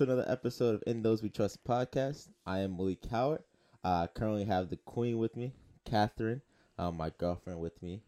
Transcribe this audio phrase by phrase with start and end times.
[0.00, 2.28] All right, welcome to another episode of In Those We Trust podcast.
[2.46, 3.42] I am Malik Howard.
[3.82, 5.54] I currently have the queen with me,
[5.84, 6.40] Catherine,
[6.78, 8.02] um, my girlfriend with me.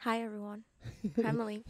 [0.00, 0.64] Hi, everyone.
[1.22, 1.64] Hi, Malik.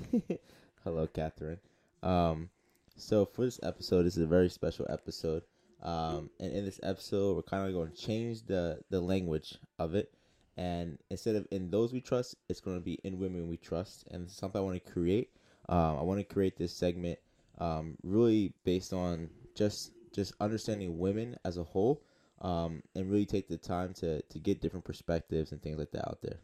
[0.85, 1.59] Hello, Catherine.
[2.05, 2.51] Um,
[2.97, 5.43] so for this episode, this is a very special episode.
[5.83, 9.97] Um, and in this episode, we're kind of going to change the the language of
[9.97, 10.13] it,
[10.57, 14.05] and instead of in those we trust, it's going to be in women we trust,
[14.13, 15.31] and this is something I want to create.
[15.69, 17.19] Um, I want to create this segment,
[17.59, 22.03] um, really based on just just understanding women as a whole,
[22.41, 26.09] um, and really take the time to to get different perspectives and things like that
[26.09, 26.39] out there.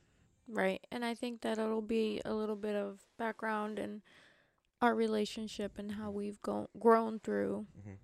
[0.48, 0.86] Right.
[0.92, 4.02] And I think that it'll be a little bit of background and
[4.82, 7.96] our relationship and how we've go- grown through Mhm.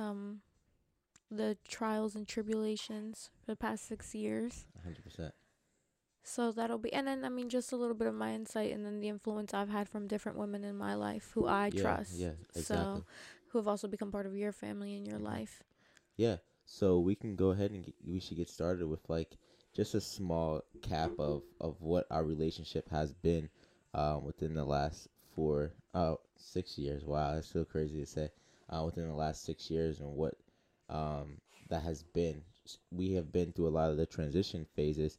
[0.00, 0.42] um,
[1.30, 4.66] the trials and tribulations for the past six years.
[4.84, 5.34] hundred percent.
[6.22, 8.84] So that'll be, and then I mean, just a little bit of my insight and
[8.84, 12.12] then the influence I've had from different women in my life who I Yeah, trust.
[12.14, 13.00] yeah, exactly.
[13.00, 13.04] So,
[13.50, 15.62] who have also become part of your family and your life.
[16.16, 16.36] Yeah.
[16.64, 19.36] So we can go ahead and get, we should get started with like
[19.74, 23.48] just a small cap of of what our relationship has been
[23.94, 27.04] um, within the last four uh six years.
[27.04, 28.30] Wow, that's so crazy to say.
[28.68, 30.34] Uh, within the last six years and what
[30.88, 32.42] um that has been.
[32.92, 35.18] We have been through a lot of the transition phases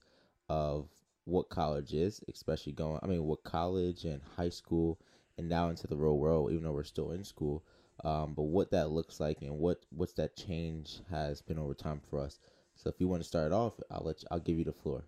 [0.49, 0.87] of
[1.25, 2.99] what college is, especially going.
[3.03, 4.99] I mean, what college and high school
[5.37, 7.63] and now into the real world, even though we're still in school
[8.03, 12.01] um, but what that looks like and what what's that change has been over time
[12.09, 12.39] for us.
[12.75, 15.03] So if you want to start off, I'll let you, I'll give you the floor.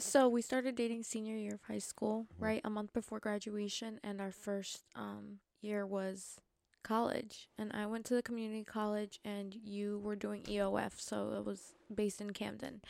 [0.00, 2.42] So we started dating senior year of high school, Mhm.
[2.42, 2.60] right?
[2.64, 6.38] A month before graduation, and our first um year was
[6.84, 7.48] college.
[7.58, 11.74] And I went to the community college, and you were doing EOF, so it was
[11.92, 12.80] based in Camden.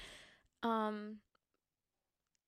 [0.63, 1.21] Um,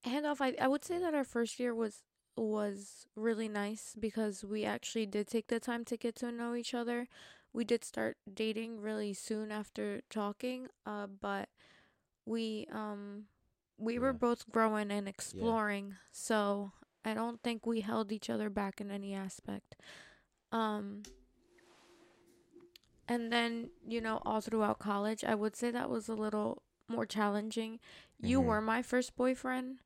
[0.05, 0.41] handoff.
[0.41, 2.03] I I would say that our first year was
[2.37, 6.75] was really nice because we actually did take the time to get to know each
[6.75, 7.09] other.
[7.53, 11.49] We did start dating really soon after talking, uh, but
[12.27, 13.27] we um
[13.79, 16.73] we were both growing and exploring, so
[17.05, 19.77] I don't think we held each other back in any aspect.
[20.53, 21.03] Um
[23.09, 27.07] and then, you know, all throughout college, I would say that was a little more
[27.07, 27.81] challenging.
[28.21, 28.45] You Mhm.
[28.47, 29.79] were my first boyfriend.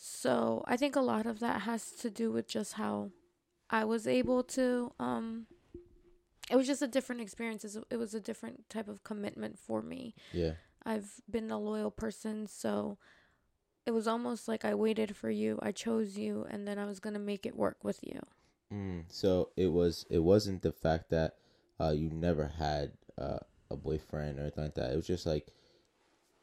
[0.00, 3.10] So, I think a lot of that has to do with just how
[3.68, 5.46] I was able to um
[6.50, 7.76] it was just a different experience.
[7.90, 10.14] It was a different type of commitment for me.
[10.32, 10.52] Yeah.
[10.86, 12.96] I've been a loyal person, so
[13.84, 17.00] it was almost like I waited for you, I chose you, and then I was
[17.00, 18.20] gonna make it work with you.
[18.72, 21.36] Mm, so it was it wasn't the fact that
[21.80, 23.38] uh, you never had uh,
[23.70, 24.92] a boyfriend or anything like that.
[24.92, 25.48] It was just like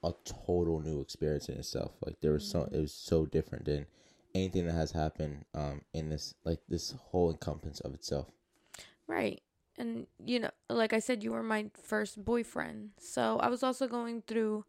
[0.05, 1.91] a total new experience in itself.
[2.05, 3.87] Like there was so it was so different than
[4.33, 8.27] anything that has happened um, in this like this whole encompass of itself.
[9.07, 9.41] Right.
[9.77, 12.91] And you know, like I said, you were my first boyfriend.
[12.99, 14.65] So I was also going through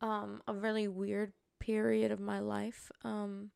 [0.00, 2.90] um a really weird period of my life.
[3.04, 3.50] Um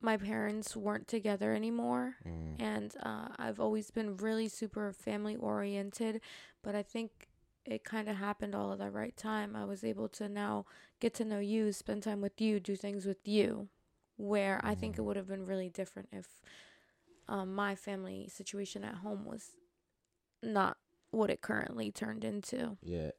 [0.00, 2.16] my parents weren't together anymore.
[2.26, 6.22] Mm, and uh, I've always been really super family oriented,
[6.62, 7.28] but I think
[7.64, 9.54] it kind of happened all at the right time.
[9.56, 10.66] I was able to now
[11.00, 13.68] get to know you, spend time with you, do things with you,
[14.16, 15.04] where I think it Mhm.
[15.04, 16.26] would have been really different if
[17.28, 19.52] um, my family situation at home was
[20.42, 20.78] not
[21.10, 22.76] what it currently turned into.
[22.82, 23.10] Yeah,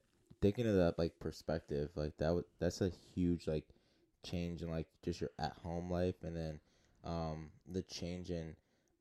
[0.42, 3.66] thinking of that like perspective, like that would that's a huge like
[4.24, 6.60] change in like just your at home life, and then
[7.04, 8.56] um the change in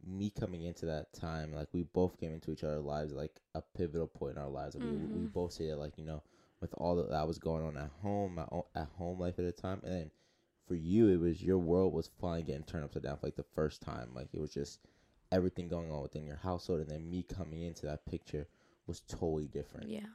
[0.07, 1.53] me coming into that time.
[1.53, 4.75] Like we both came into each other's lives like a pivotal point in our lives.
[4.75, 5.33] Like, we we Mhm.
[5.33, 6.23] both say that like you know
[6.61, 9.45] with all that, that was going on at home, my own at home life at
[9.45, 10.11] the time, and then
[10.67, 13.43] for you it was your world was finally getting turned upside down for like the
[13.43, 14.11] first time.
[14.15, 14.81] Like it was just
[15.33, 18.47] everything going on within your household, and then me coming into that picture
[18.87, 19.89] was totally different.
[19.89, 20.07] Yeah.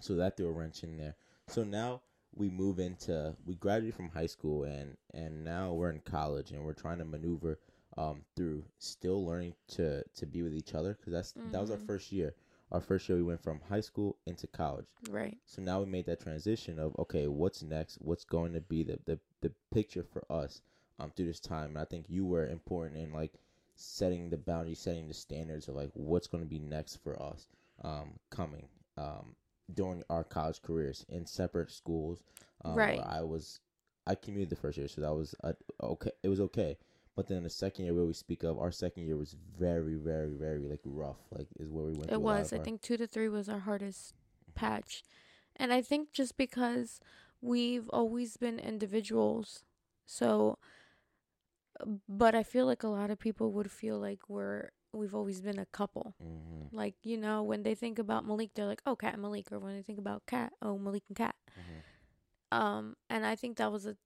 [0.00, 1.16] So that threw a wrench in there.
[1.48, 2.02] So now
[2.34, 6.64] we move into we graduated from high school and and now we're in college and
[6.64, 7.58] we're trying to maneuver
[7.96, 11.76] um through still learning to to be with each other because that's that was our
[11.76, 11.86] Mhm.
[11.86, 12.34] first year.
[12.72, 14.86] Our first year we went from high school into college.
[15.08, 15.38] Right.
[15.46, 17.96] So now we made that transition of okay, what's next?
[18.00, 20.60] What's going to be the the, the picture for us
[20.98, 21.70] um through this time?
[21.70, 23.34] And I think you were important in like
[23.74, 27.48] setting the boundaries, setting the standards of like what's going to be next for us
[27.82, 29.34] um coming um
[29.72, 32.22] during our college careers in separate schools.
[32.64, 33.02] Um, Right.
[33.02, 33.60] I was
[34.06, 35.52] I commuted the first year, so that was uh,
[35.82, 36.10] okay.
[36.22, 36.76] It was okay.
[37.16, 40.34] But then the second year where we speak of, our second year was very, very,
[40.34, 41.20] very like rough.
[41.30, 42.04] Like is where we went.
[42.04, 42.52] It through a lot was.
[42.52, 44.14] I our- think two to three was our hardest
[44.54, 45.02] patch.
[45.56, 46.98] And I think just because
[47.40, 49.62] we've always been individuals,
[50.06, 50.58] so,
[52.08, 55.58] but I feel like a lot of people would feel like we're we've always been
[55.58, 56.14] a couple.
[56.22, 56.76] Mm-hmm.
[56.76, 59.60] Like you know, when they think about Malik, they're like, "Oh, Cat and Malik," or
[59.60, 61.36] when they think about Cat, "Oh, Malik and Cat.
[61.50, 62.58] Mm-hmm.
[62.60, 63.96] Um, and I think that was a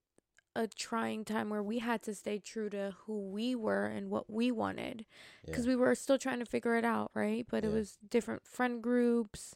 [0.56, 4.28] a trying time where we had to stay true to who we were and what
[4.30, 5.06] we wanted
[5.44, 5.70] because Yeah.
[5.70, 7.46] we were still trying to figure it out, right?
[7.48, 9.54] But it was different friend groups,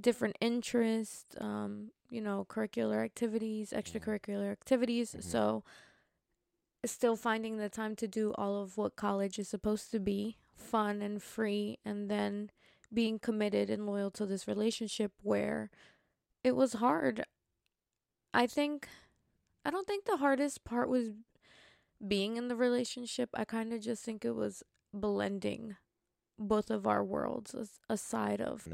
[0.00, 5.14] different interests, um, you know, curricular activities, extracurricular activities.
[5.14, 5.22] Mhm.
[5.22, 5.64] So
[6.84, 11.00] still finding the time to do all of what college is supposed to be, fun
[11.00, 12.50] and free, and then
[12.92, 15.70] being committed and loyal to this relationship where
[16.44, 17.24] it was hard.
[18.34, 18.88] I think
[19.64, 21.10] I don't think the hardest part was
[22.06, 23.30] being in the relationship.
[23.34, 24.62] I kind of just think it was
[24.92, 25.76] blending
[26.38, 28.66] both of our worlds as aside of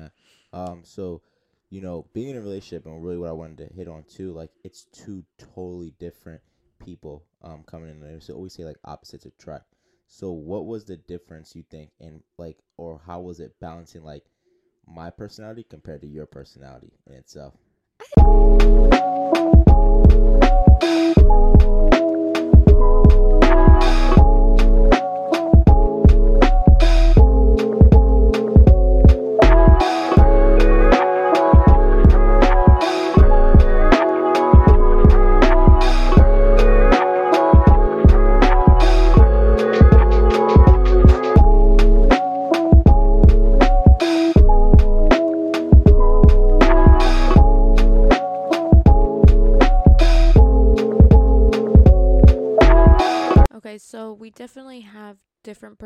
[0.52, 1.20] Um, so,
[1.68, 4.32] you know, being in a relationship and really what I wanted to hit on too,
[4.32, 6.40] like it's two totally different
[6.84, 8.20] people um coming in there.
[8.20, 9.74] So always say like opposites attract.
[10.06, 14.24] So what was the difference you think in like or how was it balancing like
[14.86, 17.54] my personality compared to your personality in itself?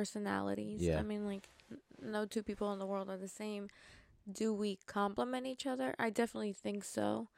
[0.02, 0.80] Personalities.
[0.82, 0.98] Yeah.
[0.98, 1.48] I mean, like,
[2.00, 3.68] no two people in the world are the same.
[4.40, 5.94] Do we complement each other?
[5.98, 7.28] I definitely think so.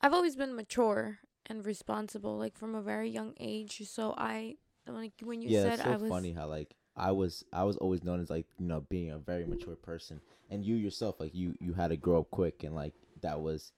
[0.00, 3.82] I've always been mature and responsible, like from a very young age.
[3.86, 7.10] So I, like, when you yeah, said it's so I was, funny how like I
[7.10, 10.20] was I was always known as like you know being a very mature person,
[10.50, 13.72] and you yourself like you you had to grow up quick, and like that was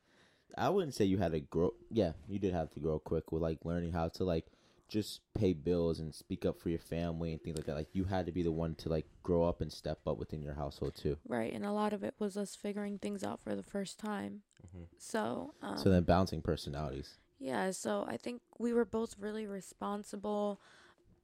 [0.56, 1.72] I wouldn't say you had to grow.
[1.90, 4.46] Yeah, you did have to grow up quick with like learning how to like
[4.94, 7.74] just pay bills and speak up for your family and things like that.
[7.74, 10.40] Like you had to be the one to like grow up and step up within
[10.40, 11.16] your household too.
[11.26, 14.42] right, and a lot of it was us figuring things out for the first time.
[14.64, 14.86] Mhm.
[14.96, 17.18] So, um, so then balancing personalities.
[17.40, 20.60] Yeah, so I think we were both really responsible,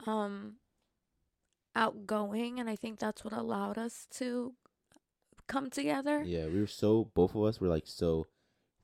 [0.04, 0.56] um,
[1.76, 4.54] outgoing, and I think that's what allowed us to
[5.46, 6.24] come together.
[6.26, 8.26] Yeah, we were so both of us were like so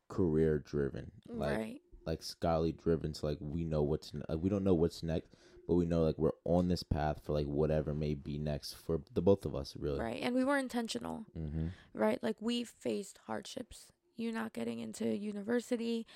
[0.09, 1.81] career driven, like right.
[2.07, 3.13] Like scholarly driven.
[3.15, 5.29] So like we know what's like we don't know what's next,
[5.67, 9.01] but we know like we're on this path for like whatever may be next for
[9.15, 9.75] the both of us.
[9.79, 9.99] Really.
[10.01, 10.21] Right.
[10.23, 11.67] And we were intentional, Mm-hmm.
[11.95, 12.23] right?
[12.23, 13.87] Like we faced hardships.
[14.17, 16.07] You not getting into university,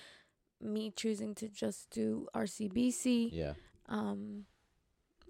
[0.60, 3.54] me choosing to just do RCBC, Yeah.
[3.88, 4.46] um,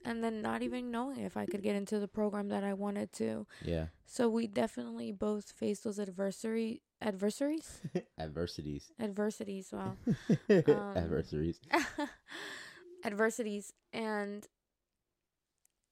[0.05, 3.12] and then not even knowing if I could get into the program that I wanted
[3.14, 3.47] to.
[3.62, 3.87] Yeah.
[4.06, 7.81] So we definitely both faced those adversary adversaries,
[8.19, 8.91] Adversities.
[9.00, 9.70] adversities.
[9.73, 9.97] Wow.
[10.50, 11.61] Um, adversaries.
[13.05, 14.47] adversities and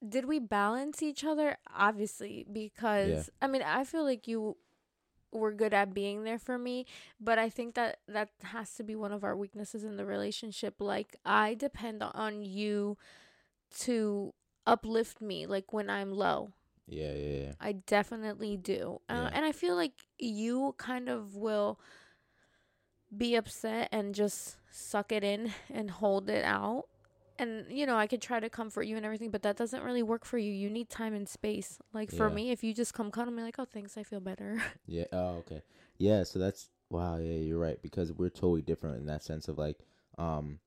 [0.06, 4.56] did we balance each other obviously because i mean i feel like you
[5.32, 6.86] were good at being there for me
[7.20, 10.74] but i think that that has to be one of our weaknesses in the relationship
[10.80, 12.96] like i depend on you
[13.76, 14.32] to
[14.66, 16.50] uplift me like when i'm low
[16.86, 17.52] Yeah, yeah, yeah.
[17.60, 19.00] I definitely do.
[19.08, 19.30] Uh, Yeah.
[19.32, 21.78] and I feel like you kind of will
[23.14, 26.84] be upset and just suck it in and hold it out.
[27.38, 30.02] And, you know, I could try to comfort you and everything, but that doesn't really
[30.02, 30.50] work for you.
[30.52, 31.78] You need time and space.
[31.92, 32.34] Like for Yeah.
[32.34, 34.60] me, if you just come cuddle me, like, oh, thanks, I feel better.
[34.86, 35.04] Yeah.
[35.12, 35.62] Oh, okay.
[35.98, 36.24] Yeah.
[36.24, 37.16] So that's wow.
[37.18, 39.78] Yeah, you're right because we're totally different in that sense of like,
[40.16, 40.58] um,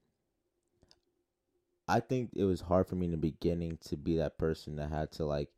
[1.87, 4.89] I think it was hard for me in the beginning to be that person that
[4.89, 5.49] had to like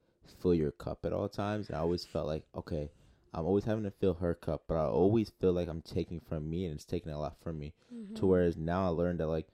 [0.41, 1.67] fill your cup at all times.
[1.67, 2.89] And I always felt like, okay,
[3.33, 6.49] I'm always having to fill her cup, but I always feel like I'm taking from
[6.49, 7.73] me and it's taking a lot from me.
[7.93, 8.15] Mm-hmm.
[8.15, 9.47] To whereas now I learned that like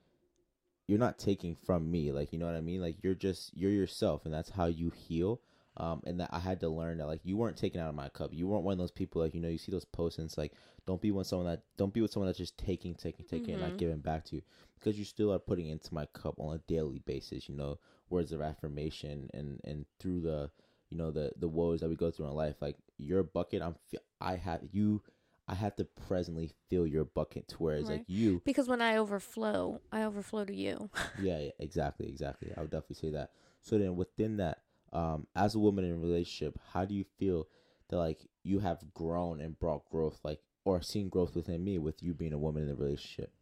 [0.86, 2.80] you're not taking from me, like you know what I mean?
[2.80, 5.40] Like you're just you're yourself and that's how you heal.
[5.76, 8.08] Um, and that I had to learn that like you weren't taken out of my
[8.08, 8.30] cup.
[8.34, 10.36] You weren't one of those people like you know you see those posts and it's
[10.36, 10.52] like
[10.86, 13.62] don't be with someone that don't be with someone that's just taking, taking, taking, and
[13.62, 13.68] Mhm.
[13.68, 14.42] not giving back to you
[14.74, 17.48] because you still are putting into my cup on a daily basis.
[17.48, 17.78] You know
[18.10, 20.50] words of affirmation and and through the
[20.90, 22.56] you know the the woes that we go through in life.
[22.60, 23.76] Like your bucket, I'm
[24.20, 25.02] I have you.
[25.48, 28.04] I have to presently fill your bucket to whereas like Right.
[28.08, 30.90] you Because when I overflow, I overflow to you.
[31.20, 32.52] yeah, yeah, exactly, exactly.
[32.56, 33.30] I would definitely say that.
[33.62, 37.48] So then, within that, um, as a woman in a relationship, how do you feel
[37.88, 42.02] that like you have grown and brought growth, like or seen growth within me with
[42.02, 43.32] you being a woman in the relationship?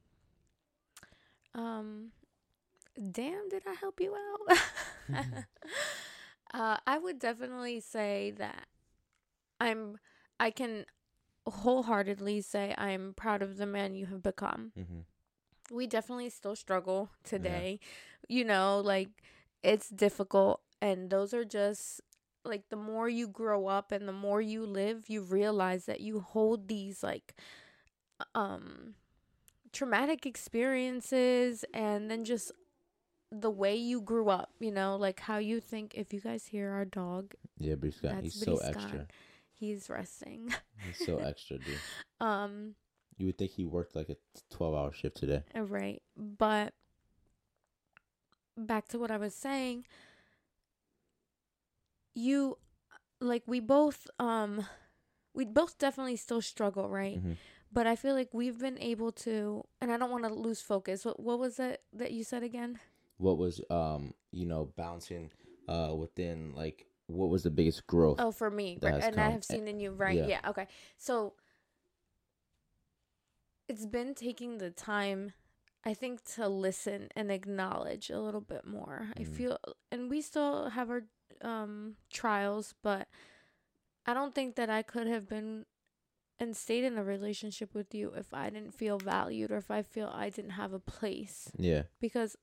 [1.55, 2.13] Um,
[3.13, 4.59] damn, did I help you out?
[6.55, 8.69] Uh, I would definitely say that
[9.61, 9.99] I'm.
[10.41, 10.87] I can
[11.49, 14.73] wholeheartedly say I'm proud of the man you have become.
[14.75, 15.01] hmm
[15.71, 17.81] We definitely still struggle today.
[18.29, 19.11] You know, like
[19.63, 22.01] it's difficult, and those are just
[22.45, 26.21] like the more you grow up and the more you live, you realize that you
[26.21, 27.35] hold these like
[28.35, 28.95] um
[29.73, 32.51] traumatic experiences and then just
[33.31, 36.71] the way you grew up, you know, like how you think if you guys hear
[36.71, 38.13] our dog, Yeah, Bree Scott.
[38.13, 38.77] That's He's so Bree Scott.
[38.77, 39.07] extra.
[39.53, 40.55] he's resting.
[40.87, 41.79] He's so extra, dude.
[42.21, 42.75] um
[43.19, 44.17] You would think he worked like a
[44.51, 45.43] twelve-hour shift today.
[45.55, 46.01] Right.
[46.17, 46.73] But
[48.57, 49.87] back to what I was saying,
[52.19, 52.59] you
[53.21, 54.67] like we both um
[55.35, 57.19] we both definitely still struggle, right?
[57.19, 57.33] hmm
[57.71, 61.05] But I feel like we've been able to and I don't want to lose focus.
[61.05, 62.79] What what was it that you said again?
[63.19, 65.31] What was um you know bouncing
[65.69, 68.19] uh within like what was the biggest growth?
[68.21, 69.01] Oh, for me, right?
[69.01, 70.17] And I have seen in you, right?
[70.17, 70.27] yeah.
[70.29, 70.51] Yeah.
[70.51, 70.67] Okay.
[70.99, 71.35] So
[73.69, 75.33] it's been taking the time,
[75.89, 79.09] I think, to listen and acknowledge a little bit more.
[79.17, 79.35] I Mm.
[79.37, 79.59] feel,
[79.91, 81.05] and we still have our
[81.43, 83.09] um trials, but
[84.07, 85.67] I don't think that I could have been
[86.41, 89.83] and stayed in a relationship with you if I didn't feel valued or if I
[89.83, 91.83] feel I didn't have a place Yeah.
[92.01, 92.37] because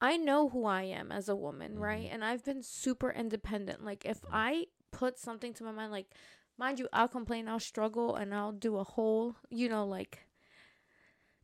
[0.00, 1.80] I know who I am as a woman, Mhm.
[1.80, 2.08] right?
[2.12, 3.84] And I've been super independent.
[3.84, 6.14] Like if I put something to my mind, like
[6.58, 10.26] mind you, I'll complain, I'll struggle, and I'll do a whole, you know, like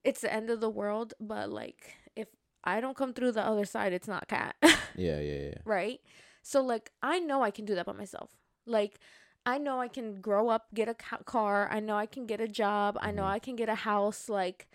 [0.04, 1.14] it's the end of the world.
[1.20, 2.28] But like if
[2.64, 4.56] I don't come through the other side, it's not cat,
[4.96, 5.54] Yeah, yeah, yeah.
[5.64, 6.00] right?
[6.42, 8.30] So like I know I can do that by myself.
[8.66, 8.98] Like
[9.46, 11.68] I know I can grow up, get a ca- car.
[11.70, 12.98] I know I can get a job.
[13.00, 13.36] I know Mhm.
[13.36, 14.28] I can get a house.
[14.28, 14.68] Like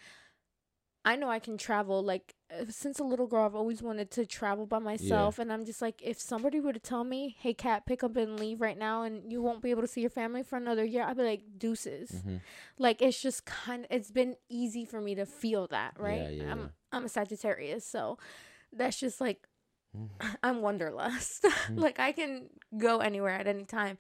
[1.06, 2.04] I know I can travel.
[2.04, 5.64] Like uh, since a little girl, I've always wanted to travel by myself, and I'm
[5.66, 8.78] just like, if somebody were to tell me, "Hey, cat, pick up and leave right
[8.78, 11.24] now, and you won't be able to see your family for another year," I'd be
[11.24, 12.38] like, "Deuces." hmm
[12.80, 13.86] Like it's just kind.
[13.86, 16.28] of It's been easy for me to feel that, right?
[16.32, 16.68] Yeah, yeah, I'm yeah.
[16.92, 18.18] I'm a Sagittarius, so
[18.74, 19.48] that's just like
[19.96, 20.10] Mhm.
[20.44, 21.46] I'm wanderlust.
[21.66, 21.82] Mm-hmm.
[21.82, 23.98] like I can go anywhere at any time.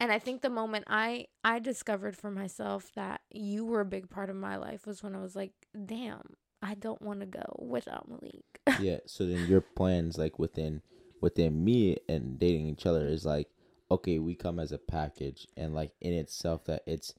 [0.00, 4.08] And I think the moment I I discovered for myself that you were a big
[4.08, 5.52] part of my life was when I was like,
[5.86, 8.60] damn, I don't want to go without Malik.
[8.80, 8.98] yeah.
[9.06, 10.80] So then your plans like within
[11.20, 13.48] within me and dating each other is like,
[13.90, 17.12] okay, we come as a package and like in itself that it's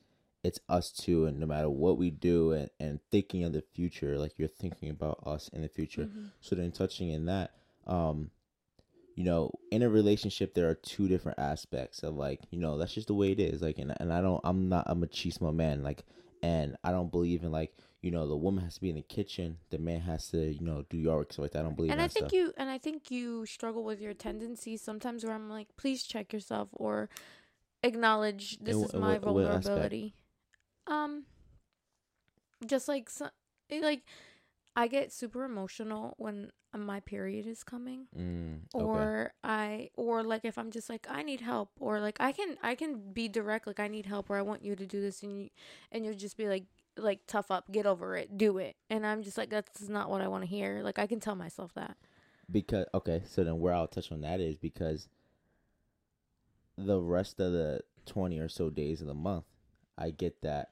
[0.44, 4.18] it's us two and no matter what we do and, and thinking of the future,
[4.18, 6.06] like you're thinking about us in the future.
[6.06, 6.32] Mhm.
[6.40, 7.52] So then touching in that,
[7.86, 8.32] um,
[9.16, 12.94] you know, in a relationship there are two different aspects of like, you know, that's
[12.94, 13.62] just the way it is.
[13.62, 16.04] Like and and I don't I'm not I'm a machismo man, like
[16.42, 19.02] and I don't believe in like, you know, the woman has to be in the
[19.04, 21.56] kitchen, the man has to, you know, do yard work, so like.
[21.56, 22.04] I don't believe in that.
[22.04, 22.34] And I think stuff.
[22.34, 26.34] you and I think you struggle with your tendencies sometimes where I'm like, please check
[26.34, 27.10] yourself or
[27.84, 30.16] acknowledge this In is in my what- what vulnerability.
[30.88, 31.26] Um
[32.66, 33.30] just like so,
[33.70, 34.04] like
[34.76, 38.84] I get super emotional when my period is coming Mm, okay.
[38.86, 42.58] or I or like if I'm just like I need help or like I can
[42.64, 45.24] I can be direct like I need help or I want you to do this
[45.24, 45.50] and you
[45.92, 46.66] and you'll just be like
[46.98, 50.22] like tough up get over it do it and I'm just like that's not what
[50.22, 51.98] I want to hear like I can tell myself that
[52.52, 55.08] because okay, so then where I'll touch on that is because
[56.78, 59.46] the rest of the twenty or so days of the month,
[59.98, 60.72] I get that.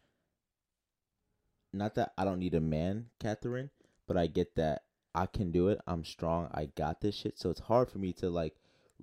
[1.71, 3.69] Not that I don't need a man, Catherine,
[4.07, 4.83] but I get that
[5.15, 5.79] I can do it.
[5.87, 6.49] I'm strong.
[6.53, 7.37] I got this shit.
[7.39, 8.55] So it's hard for me to like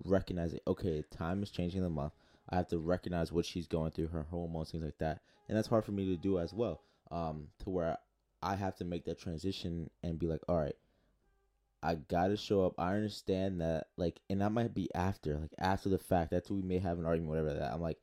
[0.05, 0.63] recognize it.
[0.67, 2.13] Okay, time is changing the month.
[2.49, 5.69] I have to recognize what she's going through, her hormones, things like that, and that's
[5.69, 6.81] hard for me to do as well.
[7.11, 7.99] Um, to where
[8.43, 10.77] I have to make that transition and be like, all right,
[11.83, 12.75] I gotta show up.
[12.79, 16.31] I understand that, like, and that might be after, like, after the fact.
[16.31, 17.55] That's we may have an argument, whatever.
[17.55, 17.99] That I'm like,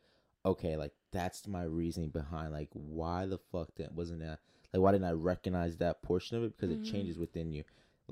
[0.45, 4.39] okay, like that's my reasoning behind, like, why the fuck that wasn't that,
[4.73, 6.55] like, why didn't I recognize that portion of it?
[6.57, 6.79] Because Mhm.
[6.79, 7.63] it changes within you,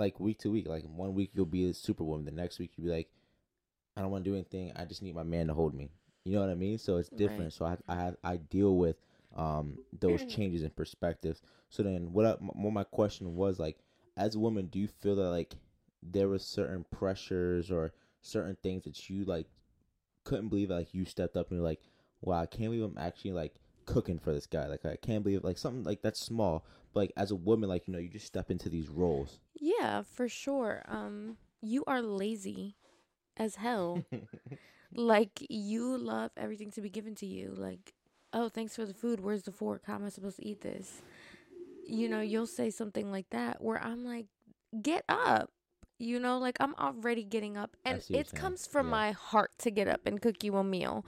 [0.02, 0.68] like week to week.
[0.68, 3.10] Like one week you'll be a superwoman, the next week you'll be like,
[3.96, 4.72] I don't want to do anything.
[4.76, 5.92] I just need my man to hold me.
[6.26, 6.78] You know what I mean?
[6.78, 7.44] So it's different.
[7.44, 7.54] Right.
[7.54, 8.98] So I I have, I deal with
[9.36, 11.42] um those changes in perspectives.
[11.70, 13.78] So then what I, what my question was like
[14.18, 15.56] as a woman, do you feel that like
[16.04, 19.48] there was certain pressures or certain things that you like
[20.24, 21.82] couldn't believe like you stepped up and you're like,
[22.22, 23.56] wow, I can't believe I'm actually like
[23.86, 24.68] cooking for this guy.
[24.68, 27.88] Like I can't believe like something like that's small, but like as a woman, like
[27.88, 29.40] you know, you just step into these roles.
[29.60, 32.76] yeah for sure um you are lazy
[33.38, 34.04] as hell
[34.96, 37.94] like you love everything to be given to you like
[38.34, 41.02] oh thanks for the food where's the fork how am i supposed to eat this
[41.88, 44.26] you know you'll say something like that where i'm like
[44.82, 45.50] get up
[46.02, 48.98] You know, like I'm already getting up, and it comes from Yeah.
[48.98, 51.06] my heart to get up and cook you a meal.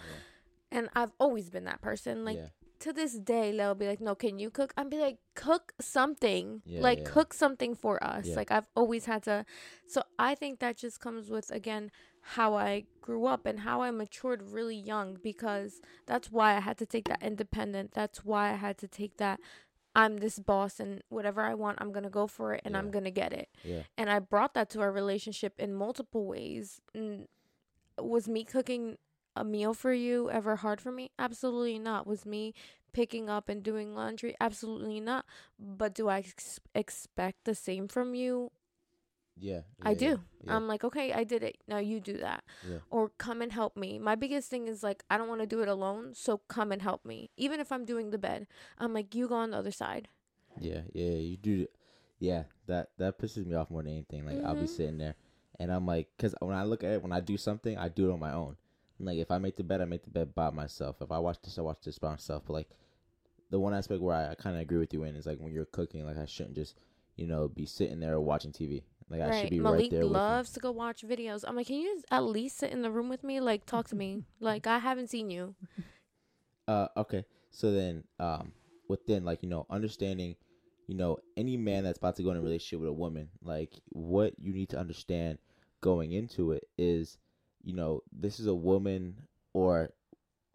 [0.69, 2.21] And I've always been that person.
[2.21, 2.53] Like yeah.
[2.83, 6.61] To this day, they'll be like, "No, can you cook?" I'd be like, "Cook something.
[6.65, 7.05] Yeah, like yeah.
[7.05, 8.35] cook something for us." Yeah.
[8.35, 9.45] Like I've always had to.
[9.87, 11.91] So I think that just comes with again
[12.35, 16.77] how I grew up and how I matured really young because that's why I had
[16.79, 17.93] to take that independent.
[17.93, 19.39] That's why I had to take that.
[19.95, 23.11] I'm this boss and whatever I want, I'm gonna go for it and I'm gonna
[23.11, 23.47] get it.
[23.63, 23.83] Yeah.
[23.97, 26.81] And I brought that to our relationship in multiple ways.
[26.93, 27.27] And
[27.97, 28.97] was me cooking
[29.35, 31.11] a meal for you ever hard for me?
[31.17, 32.05] Absolutely not.
[32.07, 32.53] Was me
[32.93, 34.35] picking up and doing laundry?
[34.39, 35.25] Absolutely not.
[35.59, 38.51] But do I ex- expect the same from you?
[39.35, 39.61] Yeah.
[39.81, 40.21] I do.
[40.43, 40.55] Yeah.
[40.55, 41.57] I'm like, okay, I did it.
[41.67, 42.43] Now you do that.
[42.69, 42.77] Yeah.
[42.91, 43.97] Or come and help me.
[43.97, 46.13] My biggest thing is like, I don't want to do it alone.
[46.13, 47.31] So come and help me.
[47.35, 48.45] Even if I'm doing the bed,
[48.77, 50.07] I'm like, you go on the other side.
[50.59, 51.65] Yeah, yeah, you do.
[52.19, 54.23] Yeah, that that pisses me off more than anything.
[54.25, 54.69] Like I'll be Mhm.
[54.69, 55.15] sitting there,
[55.59, 58.09] and I'm like, because when I look at it, when I do something, I do
[58.09, 58.55] it on my own.
[59.05, 60.97] Like if I make the bed, I make the bed by myself.
[61.01, 62.43] If I watch this, I watch this by myself.
[62.45, 62.69] But like
[63.49, 65.53] the one aspect where I, I kind of agree with you in is like when
[65.53, 66.75] you're cooking, like I shouldn't just,
[67.15, 68.83] you know, be sitting there watching TV.
[69.09, 71.43] Like I should be Malik right there loves to go watch videos.
[71.47, 73.39] I'm like, can you at least sit in the room with me?
[73.39, 74.23] Like, talk to me.
[74.39, 75.55] like, I haven't seen you.
[75.77, 75.83] you.
[76.67, 77.25] Uh, okay.
[77.51, 78.53] So then, um,
[78.87, 80.35] within like you know understanding,
[80.87, 83.73] you know, any man that's about to go in a relationship with a woman, like
[83.89, 85.37] what you need to understand
[85.81, 87.17] going into it is,
[87.63, 89.15] you know, this is a woman
[89.53, 89.89] or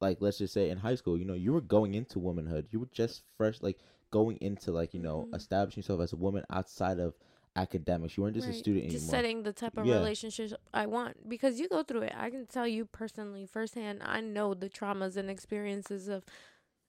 [0.01, 2.69] like let's just say in high school, you know, you were going into womanhood.
[2.71, 3.79] You were just fresh like
[4.11, 5.35] going into like, you know, Mhm.
[5.35, 7.15] establishing yourself as a woman outside of
[7.57, 8.17] academics.
[8.17, 8.59] You weren't just a Right.
[8.61, 9.17] student Just anymore.
[9.17, 9.95] setting the type of Yeah.
[9.95, 12.15] relationship I want because you go through it.
[12.17, 14.03] I can tell you personally, firsthand.
[14.05, 16.25] I know the traumas and experiences of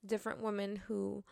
[0.06, 1.24] different women who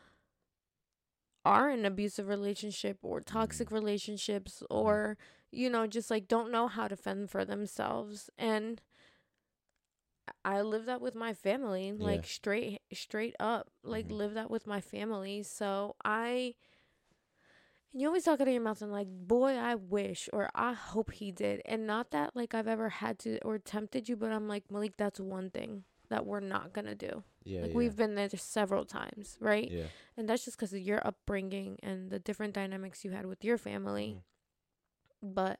[1.45, 5.17] are in abusive relationship or toxic relationships or
[5.51, 8.81] you know just like don't know how to fend for themselves and
[10.43, 12.27] I live that with my family like Yeah.
[12.27, 14.11] straight straight up like Mhm.
[14.17, 16.55] live that with my family so I
[17.93, 20.73] and you always talk out of your mouth and like, boy, I wish or I
[20.73, 21.61] hope he did.
[21.65, 24.97] And not that like I've ever had to or tempted you, but I'm like, Malik,
[24.97, 27.23] that's one thing that we're not gonna do.
[27.43, 27.75] yeah, like yeah.
[27.77, 29.71] we've been there several times, right?
[29.71, 29.85] yeah.
[30.15, 33.57] And that's just because of your upbringing and the different dynamics you had with your
[33.57, 34.21] family.
[35.21, 35.59] But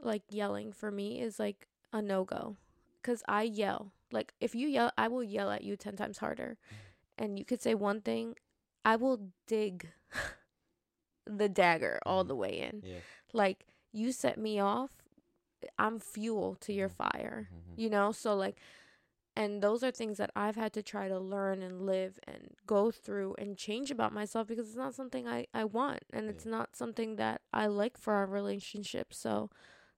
[0.00, 2.56] like yelling for me is like a no go.
[3.02, 3.92] Cause I yell.
[4.12, 6.56] Like if you yell, I will yell at you 10 times harder.
[7.16, 8.36] And you could say one thing,
[8.84, 9.88] I will dig
[11.26, 12.28] the dagger all Mhm.
[12.28, 12.82] the way in.
[12.84, 13.00] Yeah.
[13.32, 14.90] Like you set me off,
[15.78, 16.92] I'm fuel to your Mhm.
[16.96, 17.48] fire.
[17.52, 17.78] Mhm.
[17.78, 18.12] You know?
[18.12, 18.60] So like
[19.38, 22.90] and those are things that I've had to try to learn and live and go
[22.90, 26.74] through and change about myself because it's not something I, I want and it's not
[26.74, 29.14] something that I like for our relationship.
[29.14, 29.48] So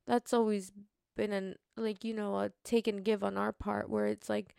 [0.06, 0.72] that's always
[1.16, 4.54] been an like, you know, a take and give on our part where it's like,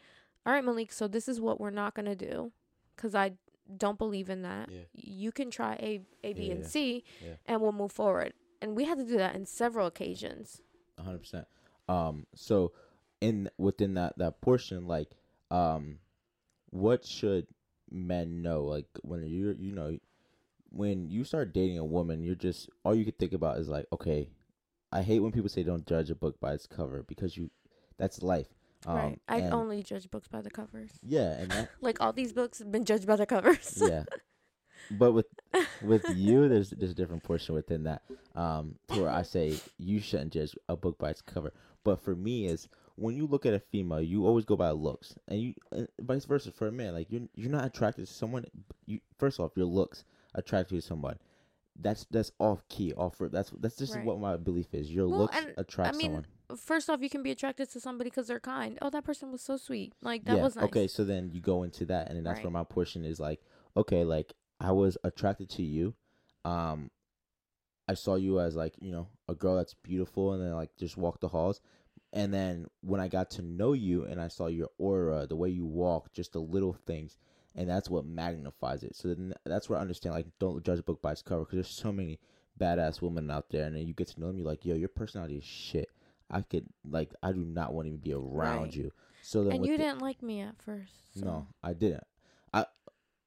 [0.46, 2.52] all right, Malik, so this is what we're not going to do
[2.96, 3.34] because I
[3.78, 4.70] don't believe in that.
[4.72, 4.82] Yeah.
[4.94, 6.68] You can try A, A, B, Yeah, and yeah.
[6.68, 7.34] C Yeah.
[7.46, 8.34] and we'll move forward.
[8.64, 10.62] And we had to do that in several occasions.
[11.00, 11.48] Hundred percent.
[11.88, 12.72] Um, so
[13.22, 15.10] in within that that portion, like,
[15.50, 16.00] um,
[16.72, 17.48] what should
[17.90, 18.64] men know?
[18.64, 19.98] Like when you're, you know,
[20.70, 23.86] when you start dating a woman, you're just all you can think about is like,
[23.94, 24.30] okay,
[24.92, 27.50] I hate when people say don't judge a book by its cover because you,
[27.98, 28.48] that's life.
[28.88, 29.20] Um, right.
[29.28, 30.92] I and- only judge books by the covers.
[31.04, 33.82] yeah, and that, Like all these books have been judged by the covers.
[33.86, 34.04] yeah.
[34.90, 35.28] But with
[35.84, 38.02] with you, there's there's a different portion within that.
[38.36, 41.54] Um, to where I say you shouldn't judge a book by its cover.
[41.84, 42.68] But for me, is
[43.02, 46.26] when you look at a female, you always go by looks, and you and vice
[46.26, 46.94] versa for a man.
[46.94, 48.46] Like you're you're not attracted to someone.
[48.86, 51.18] You first off, your looks attract you to someone.
[51.80, 52.94] That's that's off key.
[52.94, 54.06] Off that's that's just Right.
[54.06, 54.92] what my belief is.
[54.92, 56.26] Your Well, looks attract I mean, someone.
[56.56, 58.78] First off, you can be attracted to somebody because they're kind.
[58.82, 59.94] Oh, that person was so sweet.
[60.02, 60.44] Like that yeah.
[60.44, 60.66] was nice.
[60.66, 62.46] Okay, so then you go into that, and then that's Right.
[62.46, 63.42] where my portion is like,
[63.76, 65.96] okay, like I was attracted to you.
[66.46, 66.92] Um,
[67.88, 70.98] I saw you as like you know a girl that's beautiful, and then like just
[70.98, 71.62] walk the halls.
[72.14, 75.50] And then when I got to know you, and I saw your aura, the way
[75.50, 77.18] you walk, just the little things,
[77.56, 78.96] and that's what magnifies it.
[78.96, 81.56] So then that's where I understand like don't judge a book by its cover because
[81.58, 82.20] there's so many
[82.60, 84.90] badass women out there, and then you get to know them, you're like, yo, your
[84.90, 85.90] personality is shit.
[86.30, 88.76] I could like I do not want to even be around Right.
[88.76, 88.92] you.
[89.22, 91.14] So then and you the- didn't like me at first.
[91.14, 91.26] So.
[91.26, 92.04] no, I didn't.
[92.54, 92.66] I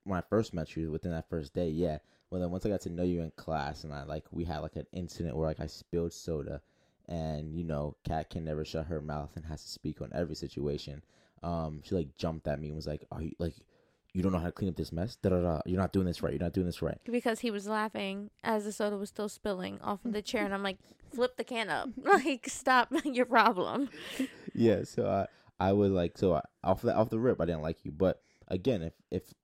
[0.04, 1.98] when I first met you within that first day, yeah.
[2.30, 4.58] Well, then once I got to know you in class, and I like we had
[4.58, 6.60] like an incident where like I spilled soda,
[7.08, 10.34] and you know, Kat can never shut her mouth and has to speak on every
[10.34, 11.02] situation.
[11.42, 13.54] Um, she like jumped at me and was like, "Are you like,
[14.14, 15.16] you don't know how to clean up this mess.
[15.16, 15.60] Da da da.
[15.66, 16.32] You're not doing this right.
[16.32, 16.98] You're not doing this right.
[17.04, 20.54] because he was laughing as the soda was still spilling off of the chair, and
[20.54, 20.78] I'm like,
[21.12, 23.90] flip the can up, like stop your problem.
[24.54, 24.84] yeah.
[24.84, 25.26] So I
[25.68, 28.22] I was like so I, off the off the rip I didn't like you, but
[28.48, 29.34] again if if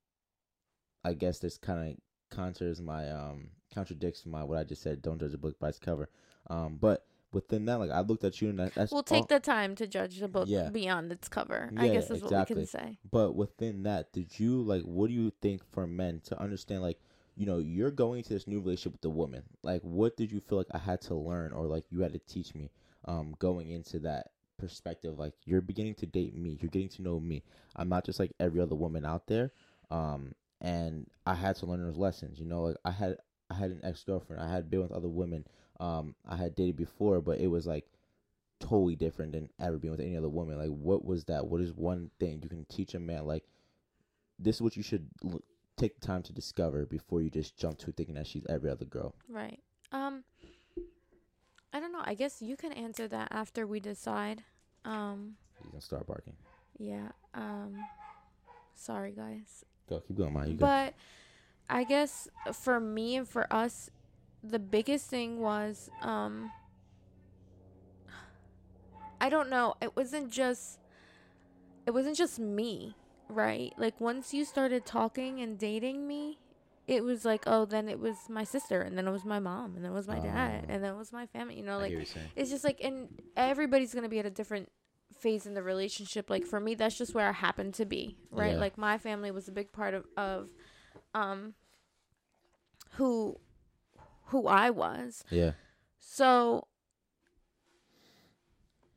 [1.04, 5.02] I guess this kind of counters my um contradicts my what I just said.
[5.02, 6.08] Don't judge a book by its cover.
[6.48, 9.40] Um, but within that, like I looked at you and that, that's We'll take the
[9.40, 10.70] time to judge the book Yeah.
[10.70, 11.70] beyond its cover.
[11.76, 12.98] I guess is what we can say.
[13.10, 16.98] But within that, did you like what do you think for men to understand like
[17.36, 19.42] you know you're going into this new relationship with the woman.
[19.62, 22.18] Like what did you feel like I had to learn or like you had to
[22.20, 22.70] teach me
[23.06, 25.18] um going into that perspective?
[25.18, 26.58] Like you're beginning to date me.
[26.60, 27.42] You're getting to know me.
[27.76, 29.52] I'm not just like every other woman out there.
[29.90, 32.62] Um and I had to learn those lessons you know?
[32.62, 33.16] Like I had
[33.50, 35.46] I had an ex girlfriend I had been with other women
[35.80, 37.86] um I had dated before but it was like
[38.60, 40.58] totally different than ever being with any other woman.
[40.58, 41.46] Like, what was that?
[41.46, 43.24] What is one thing you can teach a man?
[43.26, 43.42] Like,
[44.38, 45.40] this is what you should l-
[45.78, 48.84] take the time to discover before you just jump to thinking that she's every other
[48.84, 49.14] girl.
[49.28, 49.58] Right.
[49.92, 50.24] Um
[51.72, 52.02] I don't know.
[52.04, 54.42] I guess you can answer that after we decide.
[54.84, 56.36] Um He's gonna start barking.
[56.78, 57.08] yeah.
[57.34, 57.76] Um
[58.74, 59.64] sorry guys.
[59.88, 60.34] Go, keep going.
[60.46, 60.66] You go.
[60.66, 60.94] But
[61.70, 63.90] I guess for me and for us
[64.42, 66.50] the biggest thing was um
[69.20, 69.74] I don't know.
[69.82, 70.78] It wasn't just
[71.86, 72.94] it wasn't just me,
[73.28, 73.72] right?
[73.76, 76.38] Like once you started talking and dating me,
[76.86, 79.74] it was like, oh, then it was my sister and then it was my mom
[79.76, 80.72] and then it was my dad Oh.
[80.72, 82.30] and then it was my family, you know, like hear what you're saying.
[82.36, 84.70] it's just like and everybody's gonna be at a different
[85.18, 88.52] phase in the relationship like for me that's just where i happened to be right
[88.52, 88.58] Yeah.
[88.60, 90.48] like my family was a big part of of
[91.14, 91.52] um
[92.92, 93.36] who
[94.30, 95.24] who i was.
[95.30, 95.52] Yeah.
[95.98, 96.66] so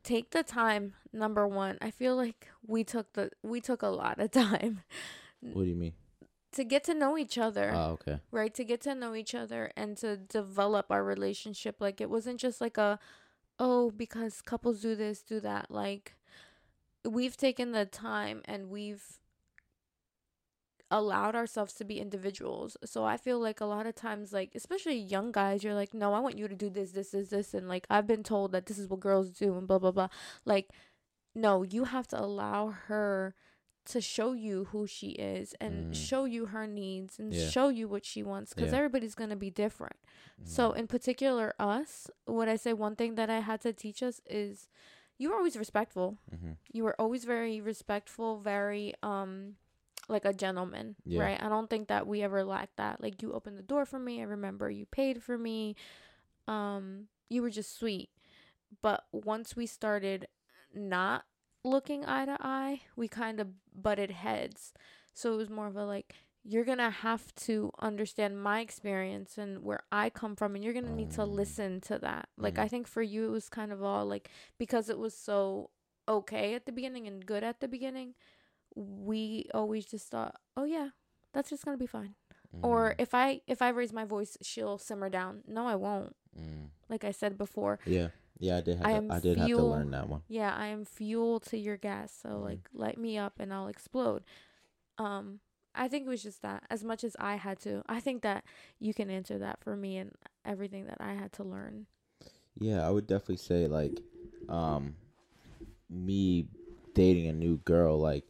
[0.04, 1.78] take the time number one.
[1.82, 4.82] I feel like we took the we took a lot of time.
[5.42, 5.94] What do you mean?
[6.54, 7.72] to get to know each other.
[7.74, 8.20] Oh, okay.
[8.32, 8.54] right?
[8.54, 11.78] To get to know each other and to develop our relationship.
[11.80, 13.00] Like it wasn't just like a
[13.60, 15.70] oh because couples do this do that.
[15.70, 16.16] Like
[17.04, 19.20] we've taken the time and we've
[21.00, 24.96] allowed ourselves to be individuals so i feel like a lot of times like especially
[24.96, 27.68] young guys you're like no i want you to do this this this this and
[27.68, 30.08] like i've been told that this is what girls do and blah blah blah
[30.46, 30.70] like
[31.36, 33.34] no you have to allow her
[33.86, 35.96] to show you who she is and Mm.
[35.96, 37.50] show you her needs and Yeah.
[37.50, 38.78] show you what she wants because Yeah.
[38.78, 39.98] everybody's going to be different
[40.46, 40.78] so Mm.
[40.82, 44.70] in particular us what i say one thing that i had to teach us is
[45.18, 46.54] you were always respectful Mm-hmm.
[46.72, 49.56] you were always very respectful very um
[50.10, 51.22] like a gentleman Yeah.
[51.22, 54.00] right i don't think that we ever lacked that like you opened the door for
[54.00, 55.76] me i remember you paid for me
[56.48, 58.10] um you were just sweet
[58.82, 60.28] but once we started
[60.74, 61.24] not
[61.64, 64.74] looking eye to eye we kind of butted heads
[65.14, 69.64] so it was more of a like you're gonna have to understand my experience and
[69.64, 71.36] where I come from, and you're gonna need to Mm.
[71.36, 72.28] listen to that.
[72.36, 72.60] Like, Mhm.
[72.64, 75.70] I think for you, it was kind of all like because it was so
[76.06, 78.16] okay at the beginning and good at the beginning,
[78.76, 80.90] we always just thought, oh, yeah,
[81.34, 82.16] that's just gonna be fine.
[82.62, 85.42] Or if I if I raise my voice, she'll simmer down.
[85.48, 86.16] No, I won't.
[86.40, 86.70] Mm.
[86.88, 88.10] Like I said before, yeah,
[88.40, 88.78] yeah, I did.
[88.78, 90.22] Have I to, I did have to learn that one.
[90.30, 92.14] yeah, I am fuel to your gas.
[92.22, 92.44] So Mhm.
[92.44, 94.24] like light me up and I'll explode.
[94.98, 95.40] Um
[95.76, 97.82] I think it was just that as much as I had to.
[97.90, 98.46] I think that
[98.80, 100.12] you can answer that for me and
[100.46, 101.88] everything that I had to learn.
[102.60, 104.00] Yeah, I would definitely say like,
[104.48, 104.96] um,
[105.90, 106.46] me
[106.94, 108.24] dating a new girl, like,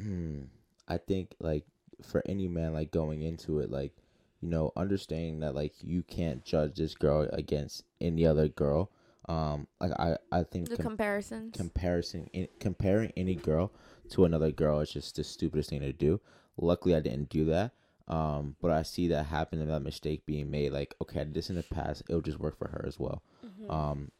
[0.00, 0.42] hmm,
[0.86, 1.64] I think like
[2.02, 3.92] for any man like going into it, like,
[4.40, 8.90] you know, understanding that like you can't judge this girl against any other girl.
[9.28, 11.56] Um, like I, I think The com- comparisons.
[11.56, 13.72] comparison in, comparing any girl
[14.10, 16.20] to another girl is just the stupidest thing to do.
[16.56, 17.72] Luckily, I didn't do that.
[18.06, 20.72] Um, but I see that happen and that mistake being made.
[20.72, 22.02] Like, okay, I did this in the past.
[22.08, 23.22] It'll just work for her as well.
[23.44, 23.70] Mhm.
[23.70, 24.10] Um,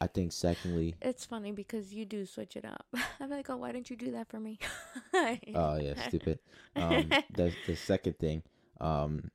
[0.00, 2.86] I think secondly, it's funny because you do switch it up.
[3.20, 4.58] I'm like, oh, why didn't you do that for me?
[5.14, 6.38] oh yeah, stupid.
[6.76, 8.42] Um, the the second thing,
[8.80, 9.30] um,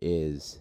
[0.00, 0.60] is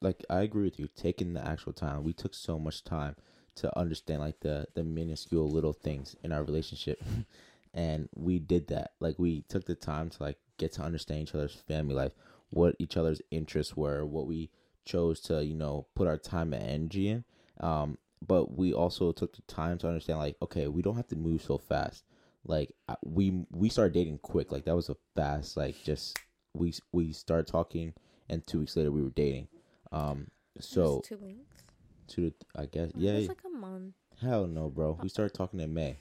[0.00, 0.88] like I agree with you.
[0.94, 3.16] Taking the actual time, we took so much time
[3.56, 7.02] to understand like the the minuscule little things in our relationship,
[7.74, 8.92] and we did that.
[9.00, 12.12] Like we took the time to like get to understand each other's family life,
[12.50, 14.50] what each other's interests were, what we
[14.84, 17.24] chose to you know put our time and energy in.
[17.60, 21.16] Um, but we also took the time to understand like okay, we don't have to
[21.16, 22.04] move so fast.
[22.44, 24.52] Like we we started dating quick.
[24.52, 26.18] Like that was a fast like just
[26.54, 27.94] we we started talking
[28.28, 29.48] and two weeks later we were dating.
[29.92, 30.28] Um,
[30.60, 31.62] so two weeks.
[32.08, 33.14] to the, I guess It yeah.
[33.14, 33.94] was like a month.
[34.20, 34.98] Hell no, bro.
[35.02, 35.96] We started talking in May,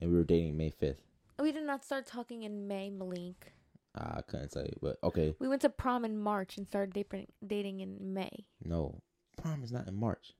[0.00, 1.02] and we were dating May fifth.
[1.38, 3.52] We did not start talking in May, Malik.
[3.96, 5.34] Ah, I couldn't tell you, but okay.
[5.38, 8.44] We went to prom in March and started dating dating in May.
[8.64, 9.00] No,
[9.36, 10.34] prom is not in March.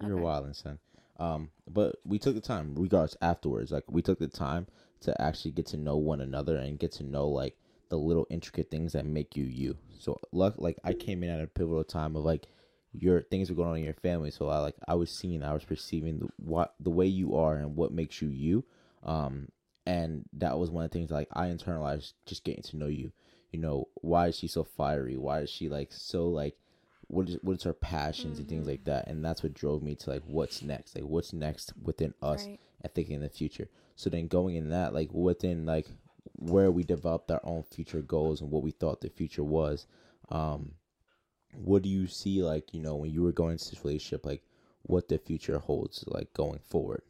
[0.00, 0.22] You're Okay.
[0.22, 0.78] wilding, son.
[1.18, 4.66] Um, but we took the time, regards Afterwards, like we took the time
[5.00, 7.56] to actually get to know one another and get to know like
[7.88, 9.76] the little intricate things that make you you.
[9.98, 12.46] So, luck, like I came in at a pivotal time of like
[12.92, 14.30] your things were going on in your family.
[14.30, 17.56] So I like I was seeing, I was perceiving the, what the way you are
[17.56, 18.64] and what makes you you.
[19.02, 19.48] Um,
[19.86, 23.12] and that was one of the things like I internalized just getting to know you.
[23.52, 25.16] You know, why is she so fiery?
[25.16, 26.56] Why is she like so like
[27.08, 29.06] what is what is her passions and things like that?
[29.08, 30.94] And that's what drove me to like what's next?
[30.94, 32.58] Like what's next within us Right.
[32.82, 33.68] and thinking in the future.
[33.96, 35.86] So then going in that, like within like
[36.36, 39.86] where we developed our own future goals and what we thought the future was,
[40.30, 40.72] um,
[41.54, 44.42] what do you see like, you know, when you were going into this relationship, like
[44.82, 47.02] what the future holds like going forward?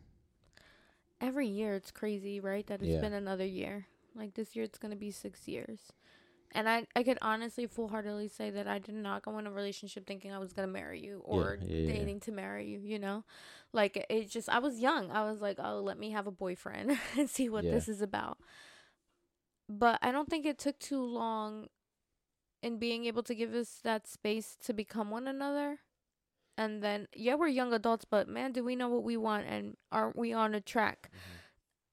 [1.21, 2.67] Every year it's crazy, right?
[2.67, 3.01] That it's Yeah.
[3.01, 3.87] been another year.
[4.15, 5.93] Like this year it's gonna be six years.
[6.55, 9.51] And I, I could honestly full heartedly say that I did not go in a
[9.51, 11.93] relationship thinking I was gonna marry you or yeah, yeah.
[11.93, 13.25] dating to marry you, you know?
[13.73, 15.11] Like it just I was young.
[15.11, 17.73] I was like, Oh, let me have a boyfriend and see what Yeah.
[17.73, 18.39] this is about.
[19.69, 21.69] But I don't think it took too long
[22.63, 25.81] in being able to give us that space to become one another.
[26.57, 29.77] And then yeah, we're young adults, but man, do we know what we want and
[29.91, 31.11] aren't we on a track?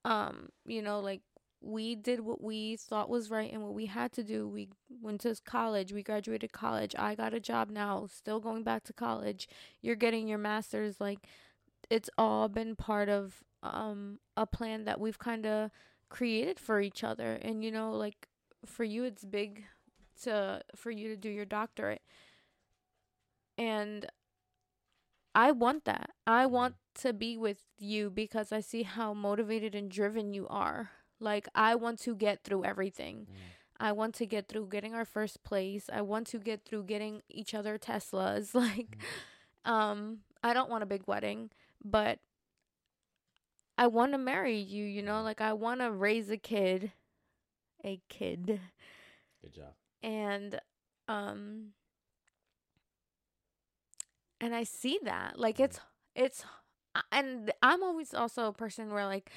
[0.03, 1.21] um you know like
[1.61, 4.47] we did what we thought was right and what we had to do.
[4.47, 4.69] We
[5.01, 6.95] went to college we graduated college.
[6.97, 9.47] I got a job now still going back to college.
[9.81, 11.19] You're getting your masters like
[11.89, 15.69] it's all been part of um a plan that we've kind of
[16.09, 17.33] created for each other.
[17.41, 18.27] And you know like
[18.65, 19.63] for you it's big
[20.23, 22.01] to for you to do your doctorate.
[23.57, 24.07] And
[25.35, 26.09] I want that.
[26.25, 30.89] I want to be with you because I see how motivated and driven you are.
[31.21, 33.27] Like I want to get through everything.
[33.79, 35.89] I want to get through getting our first place.
[35.91, 38.53] I want to get through getting each other Teslas.
[38.55, 38.97] Like
[39.65, 41.51] um I don't want a big wedding,
[41.83, 42.19] but
[43.77, 45.21] I want to marry you, you know?
[45.21, 46.91] Like I want to raise a kid.
[47.83, 48.59] A kid
[49.41, 49.73] Good job.
[50.03, 50.59] and
[51.07, 51.73] um
[54.39, 55.79] and I see that like it's
[56.15, 56.43] it's
[57.11, 59.31] and I'm always also a person where like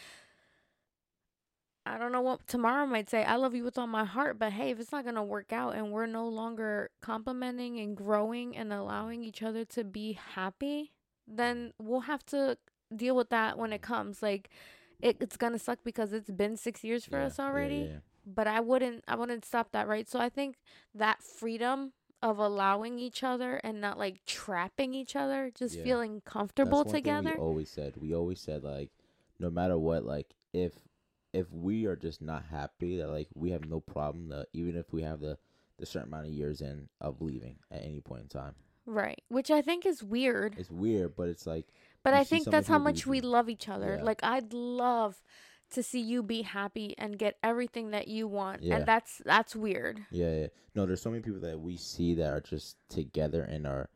[1.86, 3.24] I don't know what tomorrow might say.
[3.24, 5.52] I love you with all my heart, but hey, if it's not going to work
[5.52, 10.92] out and we're no longer complimenting and growing and allowing each other to be happy,
[11.28, 12.56] then we'll have to
[12.94, 14.22] deal with that when it comes.
[14.22, 14.48] Like
[15.00, 17.98] it, it's going to suck because it's been 6 years for Yeah, us already yeah.
[18.24, 20.08] but I wouldn't I wouldn't stop that, right?
[20.08, 20.56] So I think
[20.94, 21.92] that freedom
[22.22, 25.82] of allowing each other and not like trapping each other, just Yeah.
[25.82, 27.34] feeling comfortable together.
[27.36, 27.98] we always said.
[27.98, 28.90] We always said like,
[29.38, 30.72] no matter what, like if
[31.34, 34.92] if we are just not happy, that like we have no problem that even if
[34.92, 35.36] we have the
[35.78, 38.54] the certain amount of years in of leaving at any point in time.
[38.86, 39.22] Right.
[39.28, 40.56] Which I think is weird.
[40.58, 41.66] It's weird, but it's like
[42.02, 43.96] But I think that's how much we love each other.
[43.98, 44.04] Yeah.
[44.04, 45.22] Like I'd love
[45.72, 48.62] to see you be happy and get everything that you want.
[48.62, 48.76] Yeah.
[48.76, 50.04] And that's that's weird.
[50.10, 50.46] yeah, yeah.
[50.74, 53.88] No, there's so many people that we see that are just together and are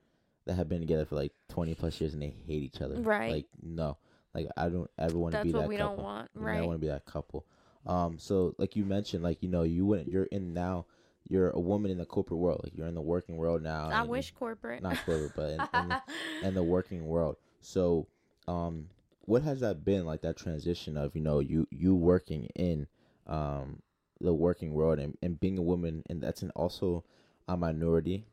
[0.46, 2.96] that have been together for like 20 plus years and they hate each other.
[2.96, 3.31] Right.
[3.31, 3.98] Like no,
[4.44, 5.96] like I don't ever want to That's be what that we couple.
[5.96, 6.31] don't want.
[6.40, 6.66] You know, I Right.
[6.66, 7.44] want to be that couple.
[7.87, 10.09] Um, so like you mentioned, like you know, you wouldn't.
[10.09, 10.87] You're in now.
[11.29, 12.61] You're a woman in the corporate world.
[12.64, 13.88] Like you're in the working world now.
[13.90, 14.83] I wish corporate.
[14.83, 17.37] not corporate, but in, in, the, in the working world.
[17.61, 18.07] So,
[18.46, 18.88] um,
[19.22, 20.22] what has that been like?
[20.22, 22.87] That transition of you know you you working in
[23.27, 23.83] um
[24.20, 27.05] the working world and, and being a woman, and that's an also
[27.48, 28.24] a minority,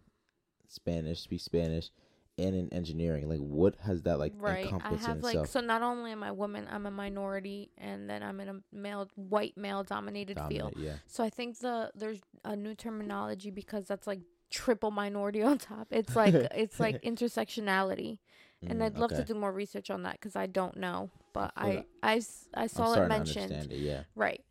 [0.68, 1.90] Spanish speak Spanish,
[2.38, 3.30] and in engineering.
[3.30, 4.68] Like, what has that like right.
[4.84, 8.24] I have like so not only am I a woman, I'm a minority and then
[8.24, 10.74] I'm in a male white male dominated field.
[10.78, 10.94] Yeah.
[11.08, 14.20] So I think the there's a new terminology because that's like
[14.50, 15.88] triple minority on top.
[15.92, 18.20] It's like it's like intersectionality,
[18.68, 19.22] and Mm, I'd love okay.
[19.22, 22.16] to do more research on that because I don't know, but I I.
[22.16, 22.22] I,
[22.56, 23.72] I saw it mentioned.
[23.72, 24.04] it, yeah.
[24.16, 24.44] Right.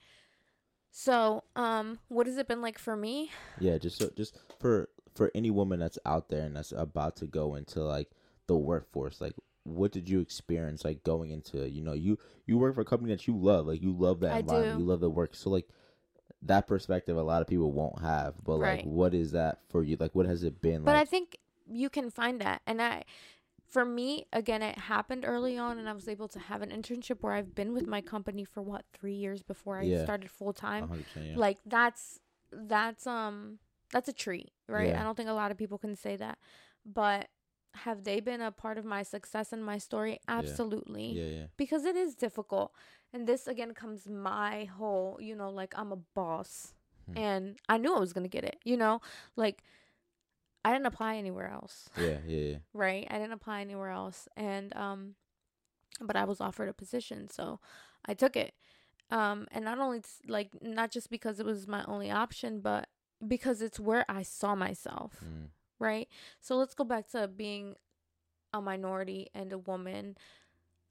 [0.96, 3.30] So um, what has it been like for me?
[3.58, 7.26] Yeah, just so, just for for any woman that's out there and that's about to
[7.26, 8.10] go into like
[8.46, 12.74] the workforce, like what did you experience like going into you know you you work
[12.74, 14.84] for a company that you love like you love that I environment do.
[14.84, 15.66] you love the work so like
[16.42, 19.96] that perspective a lot of people won't have but like what is that for you
[19.98, 22.62] like what has it been like But I think you can find that.
[22.66, 23.04] And I,
[23.66, 27.18] for me, again, it happened early on, and I was able to have an internship
[27.22, 30.02] where I've been with my company for what three years before I Yeah.
[30.04, 31.04] started full time.
[31.16, 31.36] yeah.
[31.36, 32.20] Like that's
[32.52, 33.58] that's um
[33.92, 34.88] that's a treat, right?
[34.88, 35.00] Yeah.
[35.00, 36.38] I don't think a lot of people can say that,
[36.84, 37.28] but
[37.74, 40.18] have they been a part of my success and my story?
[40.28, 41.06] Absolutely.
[41.12, 41.46] Yeah, yeah.
[41.56, 42.72] Because it is difficult.
[43.12, 46.72] And this again comes my whole, you know, like I'm a boss
[47.06, 47.18] Hmm.
[47.18, 49.00] and I knew I was going to get it, you know?
[49.36, 49.62] Like
[50.64, 52.56] I didn't apply anywhere else, Yeah, yeah, yeah.
[52.72, 53.06] right?
[53.10, 55.14] I didn't apply anywhere else and um
[56.00, 57.60] but I was offered a position, so
[58.06, 58.54] I took it.
[59.10, 62.88] Um and not only like not just because it was my only option, but
[63.28, 65.48] because it's where I saw myself Mm.
[65.78, 66.08] right?
[66.40, 67.74] So let's go back to being
[68.52, 70.16] a minority and a woman.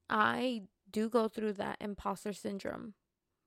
[0.09, 2.93] I do go through that imposter syndrome,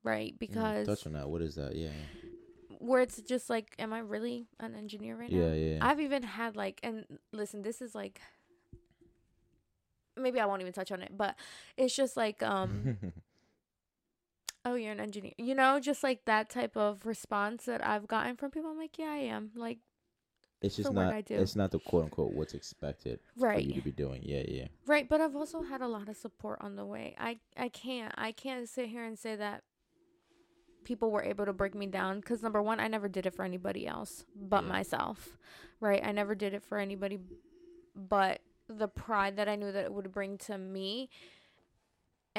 [0.03, 0.33] right?
[0.33, 1.29] Mm, Because touch on that.
[1.29, 1.75] What is that?
[1.75, 2.29] Yeah, yeah.
[2.79, 5.53] where it's just like, am I really an engineer right Yeah, now?
[5.53, 5.87] yeah, yeah.
[5.87, 8.19] I've even had like, and listen, this is like,
[10.15, 11.35] maybe I won't even touch on it, but
[11.77, 12.97] it's just like, um,
[14.67, 18.35] oh, you're an engineer, you know, just like that type of response that I've gotten
[18.35, 18.71] from people.
[18.71, 19.51] I'm like, yeah, I am.
[19.55, 19.79] Like,
[20.61, 21.13] it's just not.
[21.13, 21.35] I do.
[21.35, 23.55] It's not the quote unquote what's expected right.
[23.55, 24.21] for you to be doing.
[24.23, 24.67] Yeah, yeah.
[24.87, 27.15] Right, but I've also had a lot of support on the way.
[27.19, 29.63] I I can't I can't sit here and say that
[30.83, 33.43] people were able to break me down cuz number 1 I never did it for
[33.43, 34.69] anybody else but Yeah.
[34.69, 35.37] myself.
[35.79, 36.03] Right?
[36.03, 37.19] I never did it for anybody
[37.93, 41.09] but the pride that I knew that it would bring to me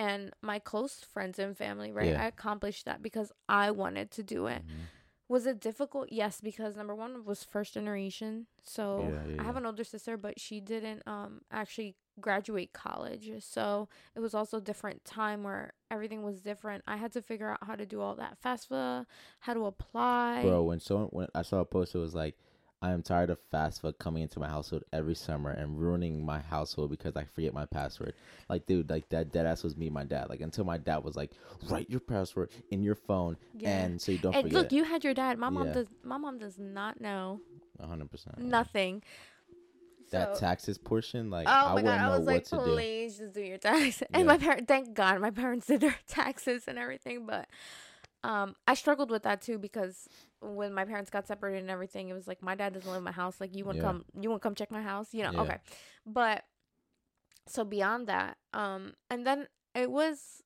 [0.07, 2.13] and my close friends and family, right?
[2.13, 2.23] Yeah.
[2.23, 4.63] I accomplished that because I wanted to do it.
[4.67, 4.87] Mhm.
[5.29, 6.07] Was it difficult?
[6.11, 8.47] Yes, because number one was first generation.
[8.63, 13.31] So Yeah, yeah, I have an older sister, but she didn't um actually graduate college.
[13.41, 16.83] So it was also a different time where everything was different.
[16.87, 19.05] I had to figure out how to do all that FAFSA,
[19.41, 20.43] how to apply.
[20.43, 22.37] Bro, when someone when I saw a post, it was like,
[22.81, 26.41] "I am tired of fast food coming into my household every summer and ruining my
[26.41, 28.15] household because I forget my password."
[28.49, 30.29] Like, dude, like that dead ass was me, and my dad.
[30.29, 31.33] Like until my dad was like,
[31.69, 33.71] "Write your password in your phone, Yeah.
[33.85, 35.39] and so you don't and forget." look, you had your dad.
[35.39, 35.73] My mom Yeah.
[35.75, 35.87] does.
[36.03, 37.41] My mom does not know
[37.81, 38.39] hundred percent.
[38.39, 39.03] nothing.
[40.11, 41.91] That So- taxes portion, like Oh I my god!
[42.01, 42.63] I know was what like, to do.
[42.75, 44.03] please just do your taxes.
[44.13, 44.27] And Yeah.
[44.27, 47.27] my parents, thank God, my parents did their taxes and everything.
[47.27, 47.47] But
[48.25, 50.09] um, I struggled with that too because
[50.41, 53.05] when my parents got separated and everything, it was like my dad doesn't live in
[53.05, 53.41] my house.
[53.41, 53.91] Like you wouldn't Yeah.
[53.91, 55.33] come, you wouldn't come check my house, you know?
[55.33, 55.43] Yeah.
[55.43, 55.57] Okay,
[56.07, 56.45] but
[57.47, 60.43] so beyond that, um, and then it was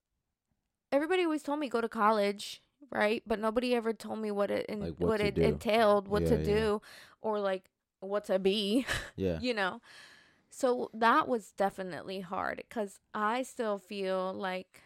[0.92, 3.22] everybody always told me go to college, right?
[3.26, 5.42] But nobody ever told me what it in, Like, what what, it do.
[5.42, 6.44] entailed, what to Yeah, yeah.
[6.55, 6.83] do,
[7.22, 7.64] or like
[8.00, 8.85] what to be
[9.16, 9.81] Yeah, you know
[10.50, 14.83] so that was definitely hard because i still feel like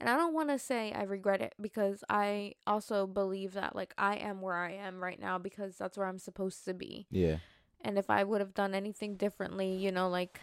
[0.00, 3.94] and i don't want to say i regret it because i also believe that like
[3.98, 7.36] i am where i am right now because that's where i'm supposed to be yeah,
[7.82, 10.40] and if i would have done anything differently you know like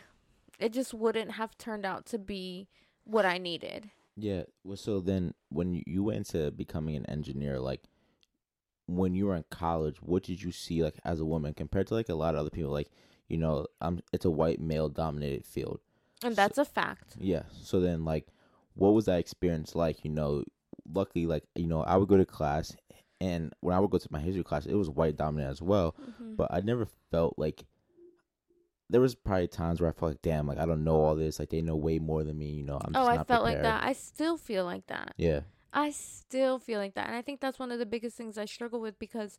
[0.60, 2.68] it just wouldn't have turned out to be
[3.04, 4.44] what i needed yeah.
[4.66, 7.82] Well, so then when you- went into becoming an engineer, like
[8.86, 11.94] when you were in college, what did you see like as a woman compared to
[11.94, 12.72] like a lot of other people?
[12.72, 12.92] Like,
[13.30, 15.80] you know, um, it's a white male dominated field.
[16.24, 17.44] and So- that's a fact Yeah.
[17.62, 18.28] So then, like,
[18.76, 20.04] what was that experience like?
[20.04, 20.44] You know,
[20.92, 22.76] luckily, like, you know, I would go to class,
[23.20, 25.96] and when I would go to my history class, it was white dominant as well.
[26.02, 26.38] Mhm.
[26.38, 27.66] But I never felt like
[28.90, 31.40] there was probably times where I felt like, damn, like I don't know all this.
[31.40, 32.48] Like they know way more than me.
[32.52, 35.42] You know, I'm oh i felt like that i still feel like that Yeah.
[35.74, 37.08] I still feel like that.
[37.08, 39.38] And I think that's one of the biggest things I struggle with because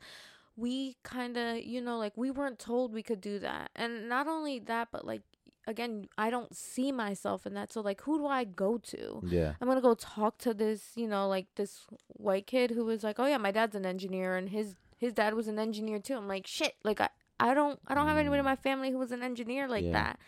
[0.56, 3.70] we kind of, you know, like we weren't told we could do that.
[3.76, 5.20] And not only that, but like,
[5.66, 7.72] again, I don't see myself in that.
[7.72, 9.20] So, like, who do I go to?
[9.26, 9.54] Yeah.
[9.60, 13.02] I'm going to go talk to this, you know, like this white kid who was
[13.04, 14.74] like, oh, yeah, my dad's an engineer and his.
[14.98, 16.14] His dad was an engineer too.
[16.14, 16.74] I'm like, shit.
[16.84, 17.08] Like I,
[17.40, 18.50] I don't, I don't have anybody in Mm.
[18.50, 19.90] my family who was an engineer like Yeah.
[19.94, 20.18] that.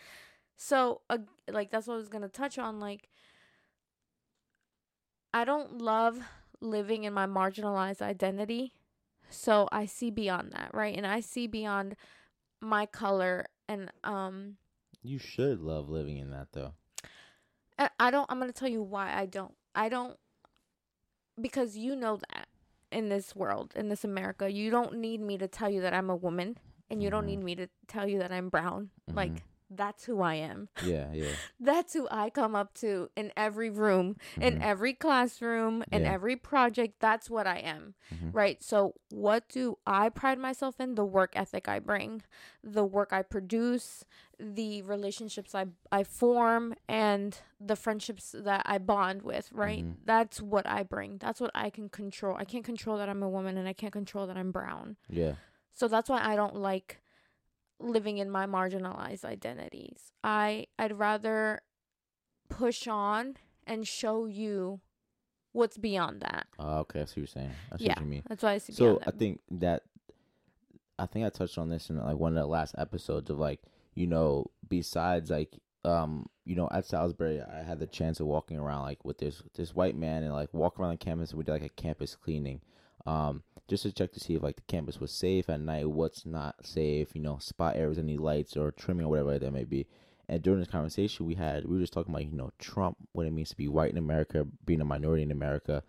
[0.57, 1.19] So, uh,
[1.49, 2.81] like that's what I was gonna touch on.
[2.81, 3.07] Like,
[5.33, 6.19] I don't love
[6.61, 8.73] living in my marginalized identity.
[9.29, 10.95] So I see beyond that, right?
[10.95, 11.95] And I see beyond
[12.61, 14.57] my color and um
[15.05, 16.73] You should love living in that though.
[17.77, 19.53] I I don't I'm going to tell you why I don't.
[19.75, 20.17] I don't
[21.39, 22.47] because you know that
[22.91, 26.09] in this world, in this America, you don't need me to tell you that I'm
[26.09, 26.57] a woman
[26.89, 27.27] and you don't Mhm.
[27.27, 28.89] need me to tell you that I'm brown.
[29.09, 29.15] Mhm.
[29.15, 29.43] Like
[29.77, 30.69] that's who I am.
[30.83, 31.11] Yeah.
[31.13, 31.31] Yeah.
[31.59, 34.61] That's who I come up to in every room, in Mhm.
[34.61, 36.11] every classroom, in Yeah.
[36.13, 36.99] every project.
[36.99, 37.95] That's what I am.
[38.13, 38.33] Mhm.
[38.33, 38.61] Right.
[38.63, 40.95] So, what do I pride myself in?
[40.95, 42.21] The work ethic I bring,
[42.63, 44.05] the work I produce,
[44.39, 49.51] the relationships I, I form, and the friendships that I bond with.
[49.51, 49.83] Right.
[49.85, 49.95] Mhm.
[50.05, 51.17] That's what I bring.
[51.17, 52.35] That's what I can control.
[52.37, 54.97] I can't control that I'm a woman and I can't control that I'm brown.
[55.09, 55.35] Yeah.
[55.71, 56.99] So that's why I don't like
[57.79, 60.11] living in my marginalized identities.
[60.23, 61.61] I I'd rather
[62.49, 63.35] push on
[63.67, 64.79] and show you
[65.51, 66.47] what's beyond that.
[66.59, 67.01] Uh, okay.
[67.01, 67.51] I see what you're saying.
[67.71, 67.93] I see Yeah.
[67.93, 68.23] what you mean.
[68.27, 69.83] That's why I see So I think that
[70.97, 73.61] I think I touched on this in like one of the last episodes of like
[73.93, 78.57] you know, besides like um, you know, at Salisbury, I had the chance of walking
[78.57, 81.29] around like with this this white man and like walk around the campus.
[81.31, 82.61] And we did like a campus cleaning,
[83.05, 86.25] um, just to check to see if like the campus was safe at night, what's
[86.25, 89.87] not safe, you know, spot areas, any lights or trimming or whatever that may be.
[90.27, 93.27] And during this conversation, we had we were just talking about you know Trump, what
[93.27, 95.83] it means to be white in America, being a minority in America,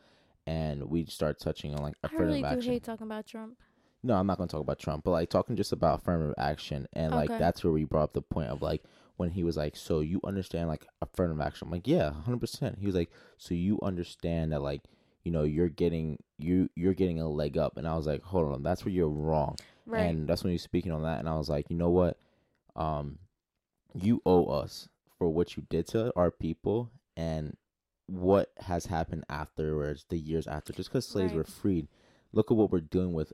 [0.47, 2.73] and we start touching on like I affirmative really do action.
[2.73, 3.57] hate talking about Trump.
[4.03, 6.87] No, I'm not going to talk about Trump, but like talking just about affirmative action,
[6.93, 7.39] and like Okay.
[7.39, 8.83] that's where we brought up the point of like
[9.17, 12.79] when he was like, "So you understand like affirmative action?" I'm like, "Yeah, hundred percent."
[12.79, 14.83] He was like, "So you understand that like
[15.27, 18.53] you know you're getting you you're getting a leg up," and I was like, "Hold
[18.53, 20.03] on, that's where you're wrong." Right.
[20.05, 22.17] And that's when you're speaking on that, and I was like, "You know what?
[22.77, 23.19] Um,
[23.93, 27.57] you owe us for what you did to our people and
[28.07, 31.39] what has happened afterwards, the years after, just because slaves Right.
[31.39, 31.89] were freed.
[32.33, 33.33] Look at what we're doing with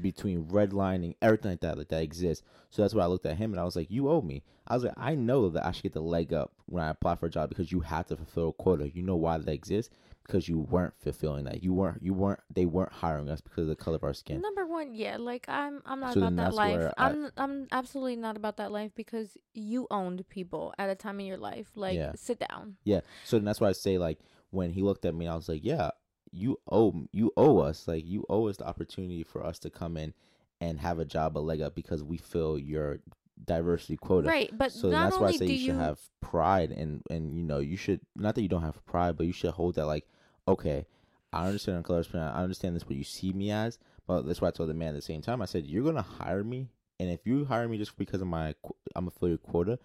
[0.00, 2.44] between redlining, everything like that, like that exists.
[2.70, 4.74] So that's why I looked at him and I was like, "You owe me." I
[4.74, 7.26] was like, "I know that I should get the leg up when I apply for
[7.26, 8.88] a job because you have to fulfill a quota.
[8.88, 9.92] You know why that exists?
[10.28, 11.64] Because you weren't fulfilling that.
[11.64, 12.02] You weren't.
[12.02, 12.40] You weren't.
[12.54, 14.42] They weren't hiring us because of the color of our skin.
[14.42, 16.92] Number one, yeah, like I'm I'm not So about that life.
[16.98, 21.18] I- I'm I'm absolutely not about that life because you owned people at a time
[21.20, 21.68] in your life.
[21.74, 22.12] Like Yeah.
[22.14, 22.76] sit down.
[22.84, 23.00] Yeah.
[23.24, 24.18] So that's why I say like
[24.50, 25.90] when he looked at me, I was like, "Yeah,
[26.30, 29.96] you owe you owe us like you owe us the opportunity for us to come
[29.96, 30.12] in
[30.60, 32.98] and have a job a leg up because we fill your
[33.42, 37.02] diversity quota." Right, but so that's why I say you should you have pride and
[37.08, 39.76] and you know you should not that you don't have pride, but you should hold
[39.76, 40.06] that like,
[40.48, 40.86] okay,
[41.32, 44.40] I understand on color spin, I understand this what you see me as, but that's
[44.40, 45.42] why I told the man at the same time.
[45.42, 46.68] I said you're gonna hire me,
[46.98, 48.54] and if you hire me just because of my
[48.96, 49.78] I'm a fill your quota.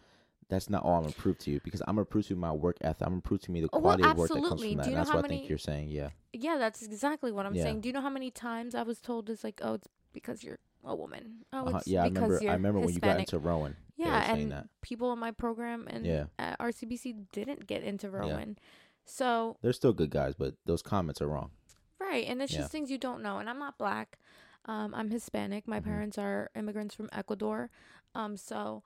[0.49, 2.51] That's not all I'm gonna prove to you because I'm gonna prove to you my
[2.51, 3.01] work ethic.
[3.07, 4.87] I'm gonna prove to me the Oh, well, quality of work that comes from that.
[4.87, 5.89] And that's what I think you're saying.
[5.89, 6.09] Yeah.
[6.33, 7.63] Yeah, that's exactly what I'm Yeah.
[7.63, 7.81] saying.
[7.81, 10.59] Do you know how many times I was told it's like, oh, it's because you're
[10.83, 11.45] a woman.
[11.53, 11.77] Oh, Uh-huh.
[11.77, 12.39] it's Yeah, I because remember.
[12.43, 13.33] you're I remember when you got Hispanic.
[13.33, 13.77] into Rowan.
[13.95, 14.67] Yeah, and that.
[14.81, 16.25] people in my program and Yeah.
[16.37, 18.57] at RCBC didn't get into Rowan.
[19.05, 21.51] So They're still good guys, but those comments are wrong.
[21.99, 22.59] right, and it's Yeah.
[22.59, 23.37] just things you don't know.
[23.39, 24.19] And I'm not black.
[24.65, 25.67] Um, I'm Hispanic.
[25.67, 25.83] My Mhm.
[25.85, 27.69] parents are immigrants from Ecuador.
[28.15, 28.83] Um, so,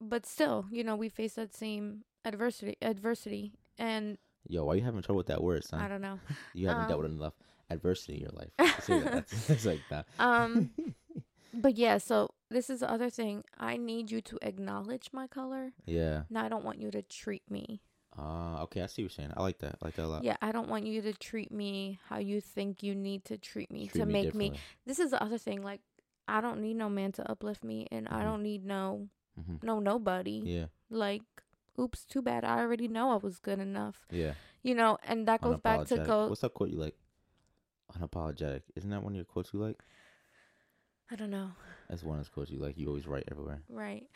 [0.00, 2.76] but still, you know, we face that same adversity.
[2.82, 6.18] Adversity, and Yo, why you having trouble with that word, I don't know.
[6.54, 7.34] You haven't dealt um, with enough
[7.70, 8.50] adversity in your life.
[8.58, 9.24] to say that.
[9.48, 10.06] it's like that.
[10.18, 10.70] Um,
[11.54, 11.98] but yeah.
[11.98, 13.44] So this is the other thing.
[13.58, 15.72] I need you to acknowledge my color.
[15.86, 16.22] yeah.
[16.30, 17.80] Now I don't want you to treat me
[18.70, 18.82] okay.
[18.82, 19.32] I see what you're saying.
[19.36, 19.76] I like that.
[19.80, 20.24] I like that a lot.
[20.24, 23.70] Yeah, I don't want you to treat me how you think you need to treat
[23.70, 24.52] me Treat to make me.
[24.86, 25.62] This is the other thing.
[25.62, 25.80] Like,
[26.28, 28.24] I don't need no man to uplift me, and I Mhm.
[28.24, 29.08] don't need no
[29.38, 29.62] Mhm.
[29.62, 30.42] no nobody.
[30.44, 30.66] Yeah.
[30.88, 31.22] Like,
[31.78, 32.44] oops, too bad.
[32.44, 34.06] I already know I was good enough.
[34.10, 34.34] Yeah.
[34.62, 36.28] You know, and that goes back to go.
[36.28, 36.96] What's that quote you like?
[37.92, 38.62] Unapologetic.
[38.76, 39.82] Isn't that one of your quotes you like?
[41.10, 41.52] I don't know.
[41.88, 42.78] That's one of those quotes you like.
[42.78, 43.62] You always write everywhere.
[43.68, 44.08] Right.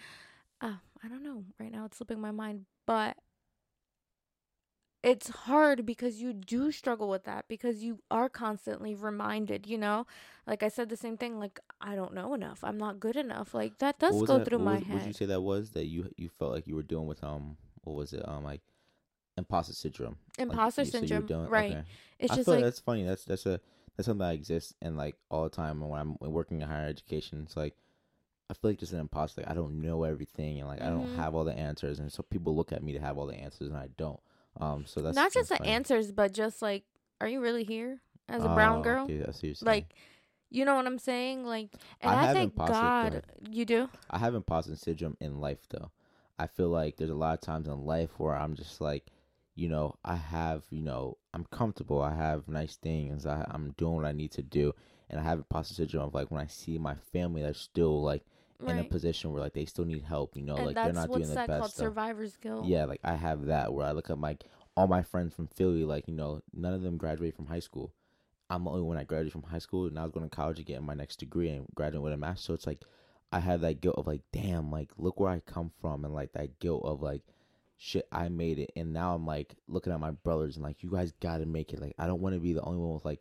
[0.60, 1.44] Oh, I don't know.
[1.58, 3.16] Right now, it's slipping my mind, but
[5.12, 9.66] it's hard because you do struggle with that because you are constantly reminded.
[9.66, 10.06] You know,
[10.46, 11.38] like I said the same thing.
[11.38, 12.64] Like I don't know enough.
[12.64, 13.52] I'm not good enough.
[13.54, 15.70] Like that does go that- through what my was, What did you say that was
[15.72, 18.62] that you you felt like you were doing with um what was it um like
[19.36, 20.16] imposter syndrome?
[20.38, 21.70] Imposter you said you were syndrome, doing- right?
[21.72, 21.84] okay.
[22.18, 23.04] It's I just feel like that's funny.
[23.04, 23.60] That's that's a
[23.96, 27.42] that's something that exists and like all the time when I'm working in higher education.
[27.44, 27.74] It's like
[28.50, 29.40] I feel like just an imposter.
[29.42, 31.16] Like I don't know everything and like I don't Mhm.
[31.16, 33.68] have all the answers, and so people look at me to have all the answers,
[33.68, 34.20] and I don't.
[34.60, 36.84] Um, so that's not just the answers, but just like,
[37.20, 39.04] are you really here as a brown Oh, girl?
[39.04, 39.56] okay, I see you're.
[39.62, 39.94] Like,
[40.50, 41.44] you know what I'm saying?
[41.44, 43.88] Like, and I I, thank God you do.
[44.10, 45.90] I have imposter syndrome in life though.
[46.38, 49.06] I feel like there's a lot of times in life where I'm just like,
[49.56, 52.02] you know, I have, you know, I'm comfortable.
[52.02, 53.24] I have nice things.
[53.26, 54.72] I, I'm doing what I need to do,
[55.10, 58.24] and I have imposter syndrome of like when I see my family that's still like
[58.68, 60.36] in a position where like they still need help.
[60.36, 61.74] You know, and like they're not doing the that called best.
[61.74, 61.84] stuff.
[61.84, 62.66] survivor's guilt.
[62.66, 64.36] Yeah, like I have that where I look at my
[64.76, 67.92] all my friends from Philly, like you know, none of them graduated from high school.
[68.50, 70.58] I'm the only one that graduated from high school, and I was going to college
[70.58, 72.42] to get my next degree and graduate with a master.
[72.46, 72.80] So it's like
[73.32, 76.32] I had that guilt of like, damn, like look where I come from, and like
[76.32, 77.22] that guilt of like,
[77.78, 80.90] shit, I made it, and now I'm like looking at my brothers and like, you
[80.90, 81.80] guys got to make it.
[81.80, 83.20] Like I don't want to be the only one with like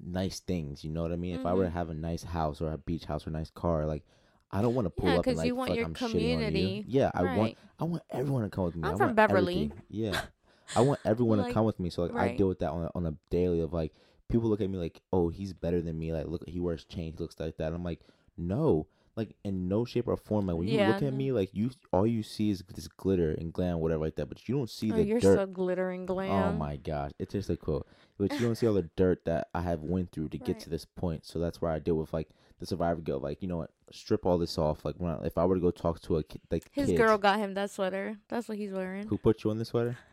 [0.00, 0.84] nice things.
[0.84, 1.34] You know what I mean?
[1.34, 1.74] If I were to Mhm.
[1.74, 4.04] have a nice house or a beach house or a nice car, like.
[4.52, 6.84] I don't want to pull Yeah, up and 'cause like, you want your I'm community.
[6.86, 7.00] you.
[7.00, 8.88] Yeah, I want I want everyone to come with me.
[8.88, 9.54] I'm I from Beverly.
[9.56, 9.82] everything.
[9.88, 10.20] Yeah,
[10.76, 11.90] I want everyone to come with me.
[11.90, 13.92] So like I deal with that on a, on a daily of like
[14.28, 16.12] people look at me like, oh, he's better than me.
[16.12, 17.72] Like look, he wears chains, he looks like that.
[17.72, 18.00] I'm like,
[18.36, 18.86] no,
[19.16, 20.46] like in no shape or form.
[20.46, 23.32] Like when you Yeah, look at me, like you all you see is this glitter
[23.32, 24.28] and glam, whatever like that.
[24.28, 25.36] But you don't see Oh, the you're dirt.
[25.36, 26.30] so glittering oh glam.
[26.30, 27.86] Oh my gosh, it's just a quote.
[28.18, 30.60] But you don't see all the dirt that I have went through to get Right.
[30.60, 31.24] to this point.
[31.26, 33.22] So that's where I deal with like the survivor guilt.
[33.22, 34.84] Like you know what, strip all this off.
[34.84, 36.98] Like when I, if I were to go talk to a kid, like His kids,
[36.98, 38.18] girl got him that sweater.
[38.28, 39.06] That's what he's wearing.
[39.08, 39.96] who put you on the sweater?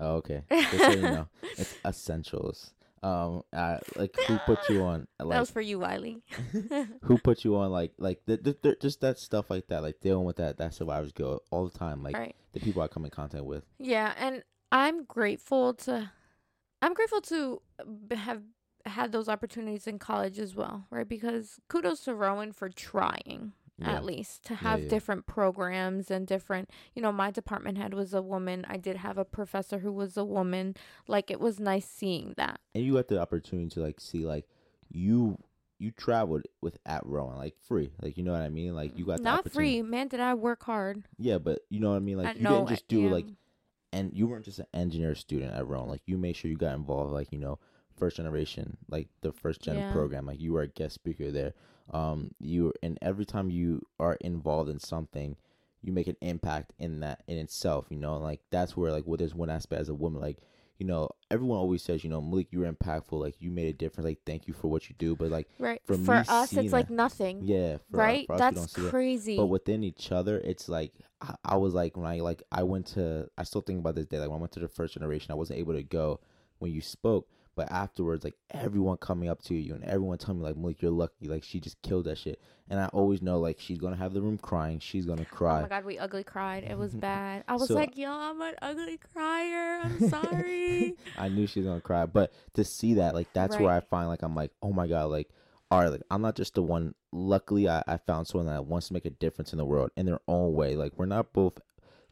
[0.00, 0.42] Oh, okay.
[0.70, 1.26] Just so you know,
[1.58, 2.72] it's essentials.
[3.02, 5.06] Um, uh, like who put you on?
[5.18, 6.22] that Like was for you, Wiley.
[7.02, 7.70] who put you on?
[7.70, 9.82] Like like the, the, the, just that stuff like that.
[9.82, 12.02] Like dealing with that that survivors guilt all the time.
[12.02, 12.36] Like right.
[12.52, 13.64] the people I come in contact with.
[13.78, 14.42] Yeah, and
[14.72, 16.10] I'm grateful to
[16.82, 17.62] I'm grateful to
[18.12, 18.42] have
[18.86, 21.08] had those opportunities in college as well, right?
[21.08, 23.92] Because kudos to Rowan for trying Yeah.
[23.92, 24.88] at least to have yeah.
[24.88, 28.64] different programs and different, you know, my department head was a woman.
[28.68, 30.74] I did have a professor who was a woman.
[31.06, 32.60] Like it was nice seeing that.
[32.74, 34.46] and you got the opportunity to like see like
[34.90, 35.38] you
[35.78, 39.04] you traveled with at Rowan like free like you know what I mean like you
[39.06, 41.04] got the Not free, man, did I work hard.
[41.18, 43.10] yeah but you know what I mean like I you know, didn't just do yeah.
[43.12, 43.26] like
[43.92, 46.74] and you weren't just an engineer student at Rowan like you made sure you got
[46.74, 47.58] involved like you know
[47.96, 49.92] first generation like the first gen Yeah.
[49.92, 51.54] program like you were a guest speaker there
[51.92, 55.36] um you and every time you are involved in something
[55.82, 59.18] you make an impact in that in itself you know like that's where like what
[59.18, 60.38] there's one aspect as a woman like
[60.78, 63.72] you know everyone always says you know Malik you were impactful like you made a
[63.72, 65.80] difference like thank you for what you do but like Right.
[65.84, 67.44] for us it's like nothing.
[67.44, 68.26] yeah for, right?
[68.26, 68.90] for us, That's see that.
[68.90, 69.36] crazy.
[69.36, 72.86] But within each other, it's like I, I was like when I like I went
[72.88, 75.32] to I still think about this day like when I went to the first generation
[75.32, 76.20] I wasn't able to go
[76.58, 77.28] when you spoke
[77.58, 80.90] but afterwards like everyone coming up to you and everyone telling me like Malik you're
[80.92, 82.40] lucky like she just killed that shit
[82.70, 85.58] and I always know like she's gonna have the room crying she's gonna cry.
[85.58, 86.62] Oh my god, we ugly cried.
[86.64, 87.42] It was bad.
[87.48, 89.80] I was So- like, yo, I'm an ugly crier.
[89.84, 90.94] I'm sorry.
[91.18, 94.08] I knew she was gonna cry but to see that like that's where I find
[94.08, 95.28] like I'm like oh my god like
[95.70, 98.86] all right like I'm not just the one luckily I, I found someone that wants
[98.88, 101.58] to make a difference in the world in their own way like we're not both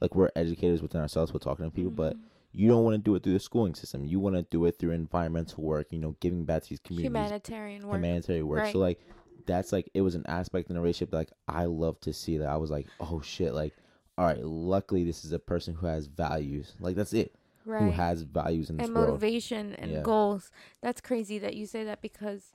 [0.00, 2.20] like we're educators within ourselves we're talking to people but Mhm.
[2.56, 4.04] You don't want to do it through the schooling system.
[4.06, 7.06] You want to do it through environmental work, you know, giving back to these communities,
[7.14, 7.96] humanitarian work.
[7.96, 8.72] humanitarian work.
[8.72, 8.98] So like
[9.44, 12.48] that's like it was an aspect in the relationship like I love to see that
[12.48, 13.74] I was like, oh shit, like
[14.16, 16.72] all right, luckily this is a person who has values.
[16.80, 17.34] Like that's it.
[17.66, 17.82] Right.
[17.82, 18.94] Who has values and world.
[18.94, 20.00] motivation and Yeah.
[20.02, 20.50] goals.
[20.80, 22.54] That's crazy that you say that because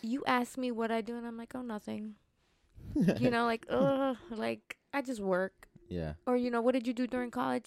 [0.00, 2.14] you ask me what I do and I'm like, oh, nothing.
[3.18, 5.66] you know, like, ugh, like I just work.
[5.88, 6.12] yeah.
[6.26, 7.64] Or you know, what did you do during college?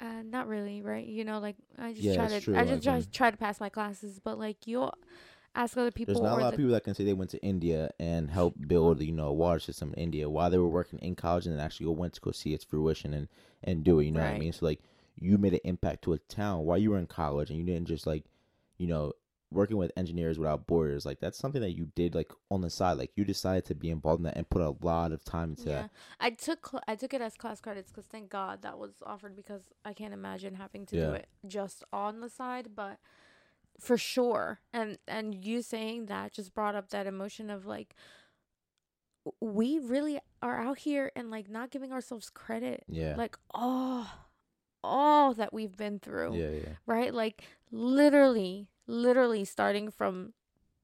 [0.00, 1.06] Uh, not really, right?
[1.06, 3.36] You know, like I just Yeah, try to, true, I like, just try, try to
[3.36, 4.94] pass my classes, but like you'll
[5.56, 6.14] ask other people.
[6.14, 8.30] There's not a lot the- of people that can say they went to India and
[8.30, 11.46] helped build, you know, a water system in India while they were working in college
[11.46, 13.28] and then actually go went to go see its fruition and
[13.64, 14.04] and do it.
[14.04, 14.52] You know what I mean?
[14.52, 14.80] So like
[15.18, 17.88] you made an impact to a town while you were in college and you didn't
[17.88, 18.24] just like,
[18.78, 19.12] you know,
[19.50, 21.06] working with engineers without borders.
[21.06, 22.98] Like that's something that you did like on the side.
[22.98, 25.68] Like you decided to be involved in that and put a lot of time into
[25.70, 25.90] Yeah, that.
[26.20, 29.34] I took cl- I took it as class credits because thank God that was offered
[29.34, 31.06] because I can't imagine having to Yeah.
[31.08, 32.98] do it just on the side, but
[33.80, 34.60] for sure.
[34.72, 37.94] And and you saying that just brought up that emotion of like
[39.40, 43.14] we really are out here and like not giving ourselves credit, Yeah.
[43.16, 44.10] like oh,
[44.84, 46.72] all that we've been through yeah, yeah.
[46.86, 47.12] right?
[47.12, 50.32] Like literally, literally starting from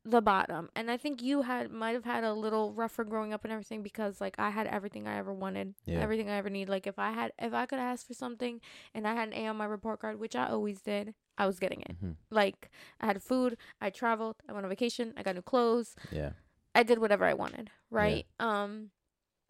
[0.04, 0.68] the bottom.
[0.76, 3.82] And I think you had might have had a little rougher growing up and everything
[3.82, 6.00] because like I had everything I ever wanted, Yeah.
[6.02, 6.68] everything I ever need.
[6.68, 8.60] Like if I had if I could ask for something
[8.94, 11.58] and I had an A on my report card, which I always did, I was
[11.58, 11.96] getting it.
[11.98, 15.96] hmm Like I had food, I traveled, I went on vacation, I got new clothes,
[16.10, 16.30] Yeah.
[16.74, 18.26] I did whatever I wanted, right?
[18.38, 18.90] Um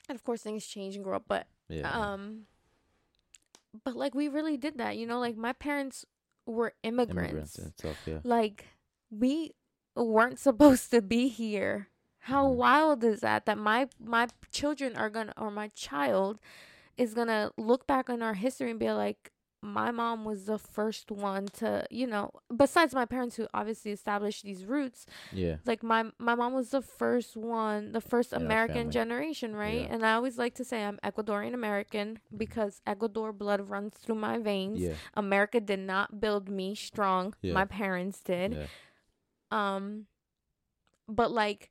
[0.09, 1.91] and of course things change and grow up, but Yeah.
[1.91, 2.47] um
[3.83, 6.07] but like we really did that, you know, like my parents
[6.47, 8.19] were Immigrants in itself, yeah.
[8.25, 8.67] like
[9.11, 9.55] we
[9.97, 11.89] weren't supposed to be here
[12.19, 12.57] how Mhm.
[12.57, 16.41] wild is that that my my children are gonna or my child
[16.97, 19.31] is gonna look back on our history and be like
[19.65, 24.43] my mom was the first one to you know besides my parents who obviously established
[24.45, 25.57] these roots Yeah.
[25.65, 29.93] like my my mom was the first one the first our american generation right Yeah.
[29.95, 34.37] and i always like to say i'm ecuadorian american because ecuador blood runs through my
[34.39, 34.95] veins Yeah.
[35.15, 37.35] America did not build me strong.
[37.41, 37.55] Yeah.
[37.55, 38.53] My parents did.
[38.53, 38.67] Yeah.
[39.51, 40.07] Um
[41.09, 41.71] but like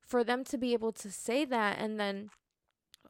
[0.00, 2.30] for them to be able to say that and then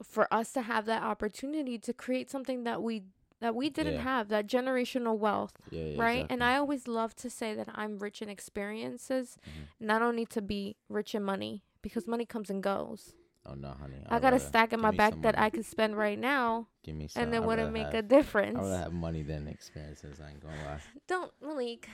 [0.02, 3.02] for us to have that opportunity to create something that we
[3.40, 4.02] that we didn't Yeah.
[4.02, 5.84] have, that generational wealth, Yeah.
[5.84, 6.26] yeah right?
[6.30, 6.42] And.
[6.44, 9.66] I always love to say that I'm rich in experiences, Mhm.
[9.80, 13.14] and I don't need to be rich in money because money comes and goes.
[13.46, 13.96] Oh no, honey.
[14.08, 15.46] I I'd got a stack in my back that money.
[15.46, 17.22] I could spend right now, Give me some.
[17.22, 18.58] and it wouldn't make have- a difference.
[18.58, 20.20] I would have money than experiences.
[20.20, 20.80] I ain't gonna lie.
[21.06, 21.88] Don't Malik.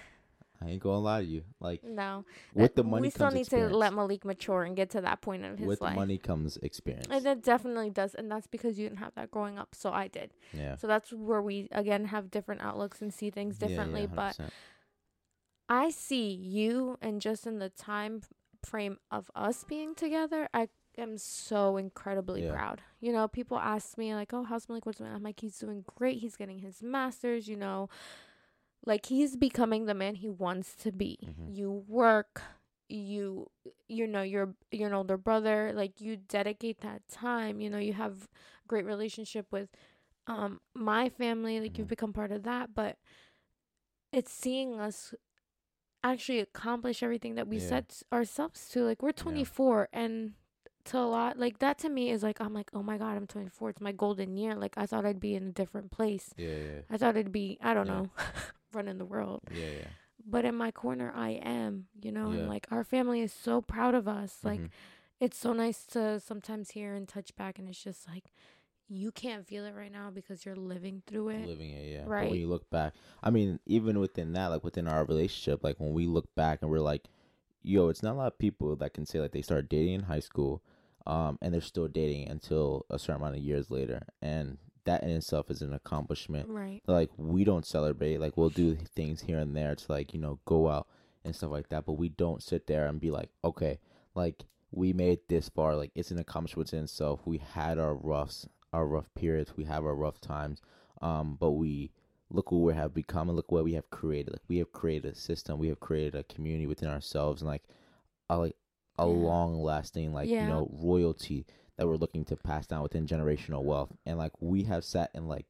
[0.61, 1.43] I ain't gonna lie to you.
[1.61, 2.25] Like No,
[2.59, 3.73] uh, with the money we still comes need experience.
[3.73, 5.95] to let Malik mature and get to that point in his with life.
[5.97, 7.09] money comes experience.
[7.11, 9.75] And it definitely does, and that's because you didn't have that growing up.
[9.75, 10.33] So I did.
[10.53, 10.77] yeah.
[10.77, 14.07] So that's where we again have different outlooks and see things Yeah, yeah, differently.
[14.07, 14.39] but
[15.69, 18.23] I see you, and just in the time
[18.65, 22.53] frame of us being together, I am so incredibly Yeah.
[22.53, 22.83] proud.
[23.01, 24.87] You know, people ask me like, "Oh, how's Malik?
[24.87, 26.19] What's doing?" I'm like, "He's doing great.
[26.19, 27.89] He's getting his masters." You know,
[28.85, 31.19] like he's becoming the man he wants to be.
[31.25, 31.57] Mhm.
[31.57, 32.43] You work.
[32.89, 33.51] You
[33.89, 37.93] you know you're you're an older brother like you dedicate that time you know you
[37.93, 38.29] have
[38.69, 39.69] great relationship with
[40.29, 41.91] um my family like you've Mhm.
[41.99, 42.97] become part of that but
[44.13, 45.15] it's seeing us
[46.05, 47.69] actually accomplish everything that we Yeah.
[47.69, 50.35] set ourselves to like we're 24 and
[50.85, 53.27] to a lot like that to me is like i'm like oh my god i'm
[53.27, 56.51] 24 it's my golden year like i thought i'd be in a different place Yeah,
[56.51, 57.95] yeah, i thought i'd be i don't Yeah.
[58.03, 58.11] know
[58.77, 59.89] running the world yeah, yeah.
[60.27, 62.41] but in my corner i am you know Yeah.
[62.41, 64.71] and like our family is so proud of us like Mhm.
[65.19, 68.25] it's so nice to sometimes hear and touch back and it's just like
[68.89, 72.03] you can't feel it right now because you're living through it living it, yeah.
[72.05, 72.31] But Right.
[72.31, 75.93] when you look back, I mean, even within that, like within our relationship, like when
[75.93, 77.09] we look back and we're like,
[77.63, 80.03] yo, it's not a lot of people that can say like they started dating in
[80.05, 80.63] high school,
[81.05, 85.11] um, and they're still dating until a certain amount of years later, and that in
[85.11, 86.49] itself is an accomplishment.
[86.49, 90.21] right Like we don't celebrate, like we'll do things here and there to like you
[90.21, 90.89] know go out
[91.25, 93.79] and stuff like that, but we don't sit there and be like, okay,
[94.15, 97.21] like we made this far, like it's an accomplishment in itself.
[97.27, 100.61] We had our roughs, our rough periods, we have our rough times,
[101.03, 101.91] um, but we
[102.31, 104.33] look what we have become and look what we have created.
[104.35, 107.63] Like we have created a system, we have created a community within ourselves, and like
[108.31, 108.57] a like
[108.99, 109.13] a Yeah.
[109.13, 110.43] long lasting like Yeah.
[110.43, 111.45] you know royalty
[111.77, 115.29] that we're looking to pass down within generational wealth, and like we have sat and
[115.29, 115.47] like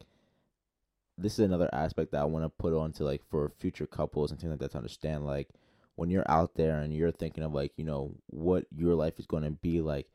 [1.17, 4.31] this is another aspect that I want to put on to like for future couples
[4.31, 5.49] and things like that to understand like
[5.95, 9.25] when you're out there and you're thinking of like you know what your life is
[9.25, 10.07] going to be like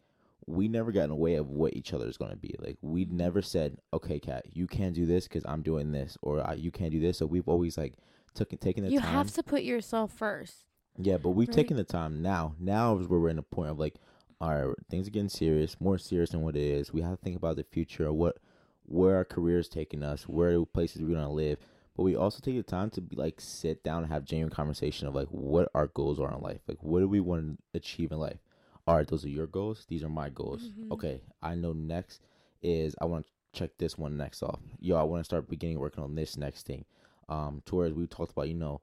[0.46, 2.76] we never got in the way of what each other is going to be like
[2.82, 6.54] we never said okay cat you can't do this because i'm doing this or I,
[6.54, 7.94] you can't do this so we've always like
[8.34, 8.94] took taken the time.
[8.94, 10.64] you time have to put yourself first
[10.98, 11.56] yeah, but we've Right.
[11.56, 12.54] taken the time now.
[12.58, 13.96] Now is where we're in a point of like,
[14.42, 16.92] all right, things are getting serious, more serious than what it is.
[16.92, 18.38] We have to think about the future, what,
[18.86, 21.58] where our career is taking us, where places we're gonna live.
[21.96, 25.06] But we also take the time to be like sit down and have genuine conversation
[25.06, 26.60] of like what our goals are in life.
[26.66, 28.40] Like, what do we want to achieve in life?
[28.86, 29.86] All right, those are your goals.
[29.88, 30.70] These are my goals.
[30.70, 30.90] Mhm.
[30.92, 32.22] Okay, I know next
[32.62, 34.60] is I want to check this one next off.
[34.80, 36.84] Yo, I want to start beginning working on this next thing.
[37.28, 38.80] Um, towards we talked about, you know,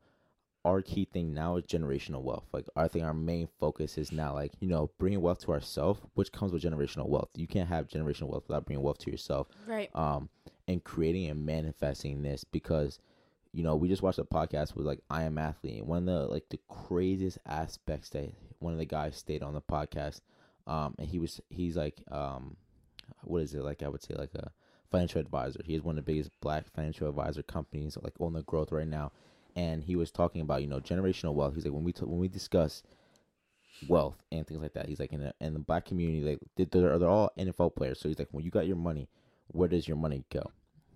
[0.66, 2.46] our key thing now is generational wealth.
[2.52, 6.02] Like I think our main focus is now like, you know, bringing wealth to ourselves,
[6.16, 7.30] which comes with generational wealth.
[7.36, 9.48] You can't have generational wealth without bringing wealth to yourself.
[9.68, 10.30] right Um
[10.68, 13.00] and creating and manifesting this because
[13.52, 16.06] you know, we just watched a podcast with like I am athlete and one of
[16.06, 20.22] the like the craziest aspects that one of the guys stayed on the podcast,
[20.68, 22.58] um, and he was he's like um
[23.24, 24.52] what is it, like I would say like a
[24.92, 25.62] financial advisor.
[25.64, 28.88] He is one of the biggest black financial advisor companies like on the growth right
[28.88, 29.12] now
[29.60, 31.54] and he was talking about you know generational wealth.
[31.56, 32.82] He's like when we t- when we discuss
[33.88, 36.64] wealth and things like that, he's like in the in the black community, like they-
[36.66, 38.00] they're they're all NFL players.
[38.00, 39.10] So he's like, when you got your money,
[39.48, 40.52] where does your money go?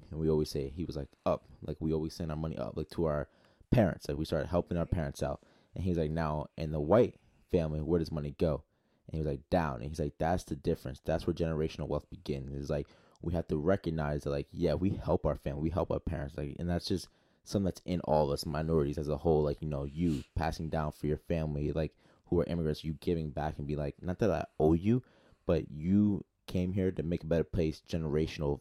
[0.10, 2.78] And we always say he was like up, like we always send our money up,
[2.78, 3.28] like to our
[3.72, 4.08] parents.
[4.08, 5.42] Like we started helping our parents out,
[5.76, 7.16] and he's like, now in the white
[7.52, 8.64] family, where does money go?
[9.08, 11.02] And he was like down, and he's like, that's the difference.
[11.04, 12.54] That's where generational wealth begins.
[12.54, 12.88] It's like
[13.22, 16.38] we have to recognize that, like, yeah, we help our family, we help our parents,
[16.38, 17.08] like, and that's just
[17.44, 19.44] something that's in all of us, minorities as a whole.
[19.44, 21.94] Like, you know, you passing down for your family, like
[22.26, 25.04] who are immigrants, you giving back and be like, not that I owe you,
[25.46, 28.60] but you came here to make a better place generational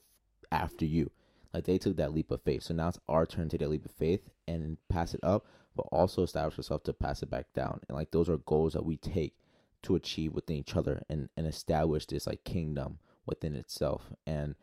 [0.51, 1.11] after you.
[1.53, 2.63] Like they took that leap of faith.
[2.63, 5.47] So now it's our turn to take that leap of faith and pass it up,
[5.77, 7.81] but also establish ourselves to pass it back down.
[7.89, 9.35] And like those are goals that we take
[9.83, 14.03] to achieve within each other and, and establish this like kingdom within itself.
[14.27, 14.55] And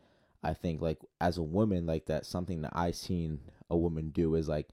[0.42, 4.34] I think like as a woman, like that's something that I seen a woman do
[4.34, 4.68] is like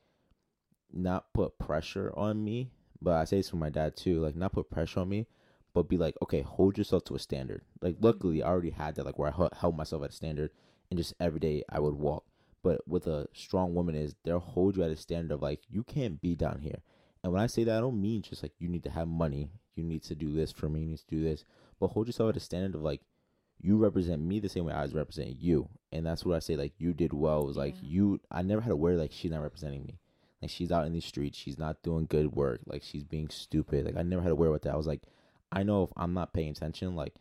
[0.91, 4.53] not put pressure on me, but I say this for my dad too, like not
[4.53, 5.27] put pressure on me,
[5.73, 7.61] but be like, okay, hold yourself to a standard.
[7.81, 8.05] Like mm-hmm.
[8.05, 10.51] luckily I already had that like where I held myself at a standard
[10.89, 12.25] and just every day I would walk.
[12.63, 15.83] But with a strong woman is they'll hold you at a standard of like you
[15.83, 16.81] can't be down here.
[17.23, 19.49] And when I say that I don't mean just like you need to have money,
[19.75, 21.45] you need to do this for me, you need to do this.
[21.79, 23.01] But hold yourself at a standard of like
[23.61, 25.69] you represent me the same way I was representing you.
[25.91, 28.69] And that's what I say like you did well was like you I never had
[28.69, 29.99] to worry like she's not representing me.
[30.41, 33.85] Like she's out in the streets, she's not doing good work, like she's being stupid.
[33.85, 34.73] Like I never had to worry about that.
[34.73, 35.01] I was like,
[35.51, 37.15] I know if I'm not paying attention, like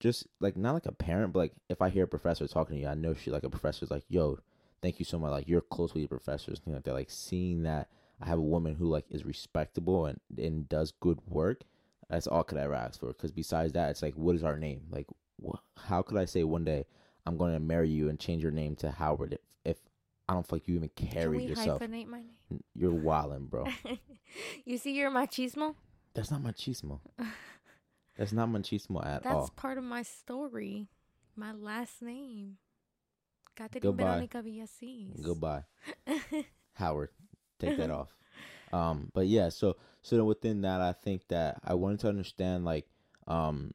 [0.00, 2.82] just like not like a parent, but like if I hear a professor talking to
[2.82, 4.38] you, I know she like a professor's like, yo,
[4.82, 5.30] thank you so much.
[5.30, 6.94] Like you're close with your professors, things like that.
[6.94, 7.88] Like seeing that,
[8.20, 11.62] I have a woman who like is respectable and and does good work.
[12.08, 13.08] That's all could I ever ask for.
[13.08, 14.82] Because besides that, it's like, what is our name?
[14.90, 15.06] Like,
[15.76, 16.86] how could I say one day
[17.26, 19.76] I'm going to marry you and change your name to Howard if, if
[20.28, 21.80] I don't feel like you even Can we yourself?
[21.82, 22.62] hyphenate my name?
[22.74, 23.66] You're wildin', bro.
[24.64, 25.74] you see, you're machismo.
[26.14, 27.00] That's not machismo.
[28.16, 29.40] That's not machismo at That's all.
[29.40, 30.88] That's part of my story.
[31.36, 32.58] My last name.
[33.80, 34.28] Goodbye.
[35.22, 35.64] Goodbye,
[36.74, 37.10] Howard.
[37.58, 38.14] Take that off.
[38.72, 42.64] Um, but yeah, so so then within that, I think that I wanted to understand
[42.64, 42.86] like,
[43.28, 43.72] um,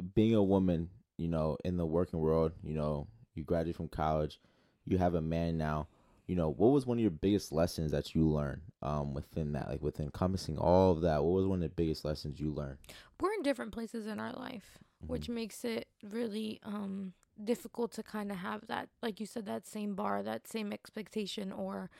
[0.00, 0.88] being a woman,
[1.18, 4.40] you know, in the working world, you know, you graduate from college,
[4.84, 5.86] you have a man now.
[6.26, 9.68] You know, what was one of your biggest lessons that you learned um, within that,
[9.68, 11.22] like within encompassing all of that?
[11.24, 12.78] What was one of the biggest lessons you learned?
[13.20, 15.34] We're in different places in our life, which Mm-hmm.
[15.34, 19.94] makes it really um difficult to kind of have that, like you said, that same
[19.94, 21.90] bar, that same expectation, or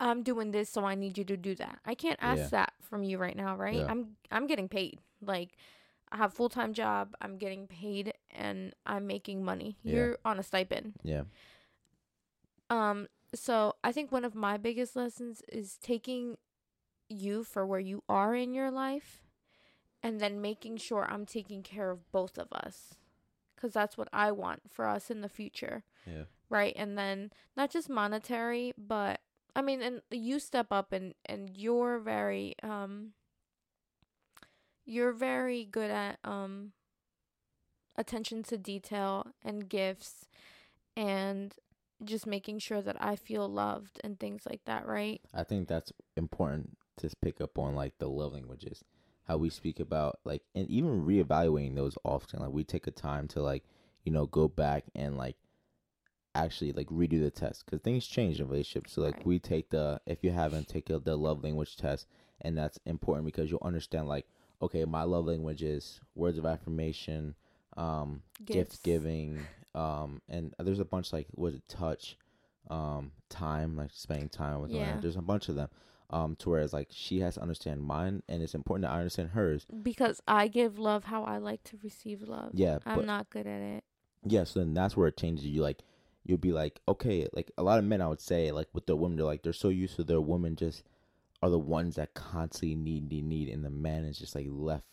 [0.00, 1.80] I'm doing this, so I need you to do that.
[1.84, 2.48] I can't ask Yeah.
[2.50, 3.78] that from you right now, right?
[3.78, 3.88] Yeah.
[3.88, 5.00] I'm I'm getting paid.
[5.20, 5.56] Like
[6.10, 7.14] I have full time job.
[7.20, 9.76] I'm getting paid, and I'm making money.
[9.82, 9.94] Yeah.
[9.94, 10.94] You're on a stipend.
[11.02, 11.24] Yeah,
[12.70, 16.36] Um, so I think one of my biggest lessons is taking
[17.08, 19.22] you for where you are in your life
[20.02, 22.94] and then making sure I'm taking care of both of us.
[23.56, 26.72] Cuz that's what I want for us in the future, yeah, right?
[26.76, 29.20] And then not just monetary, but
[29.56, 33.14] I mean and you step up and and you're very um
[34.88, 36.72] you're very good at um
[37.96, 40.28] attention to detail and gifts
[40.96, 41.54] and
[42.04, 45.20] just making sure that I feel loved and things like that, right?
[45.34, 48.84] I think that's important to pick up on like the love languages,
[49.26, 52.40] how we speak about like, and even reevaluating those often.
[52.40, 53.64] Like we take a time to like,
[54.04, 55.36] you know, go back and like
[56.34, 58.92] actually like redo the test because things change in relationships.
[58.92, 59.26] So like Right.
[59.26, 62.06] we take the if you haven't take the love language test,
[62.40, 64.26] and that's important because you'll understand like,
[64.62, 67.34] okay, my love language is words of affirmation,
[67.76, 72.16] um, gift giving, um, and there's a bunch like was it touch,
[72.70, 74.94] um, time like spending time with Yeah.
[74.94, 75.00] her.
[75.00, 75.68] There's a bunch of them.
[76.10, 79.30] Um, to whereas like she has to understand mine, and it's important that I understand
[79.30, 79.66] hers.
[79.82, 82.52] Because I give love how I like to receive love.
[82.54, 83.84] Yeah, I'm but not good at it.
[84.24, 85.44] yeah, so then that's where it changes.
[85.44, 85.82] You like,
[86.24, 88.96] you'll be like, okay, like a lot of men, I would say, like with their
[88.96, 90.82] women, they're like they're so used to their women just
[91.42, 94.84] are the ones that constantly need, need, need, and the man is just like left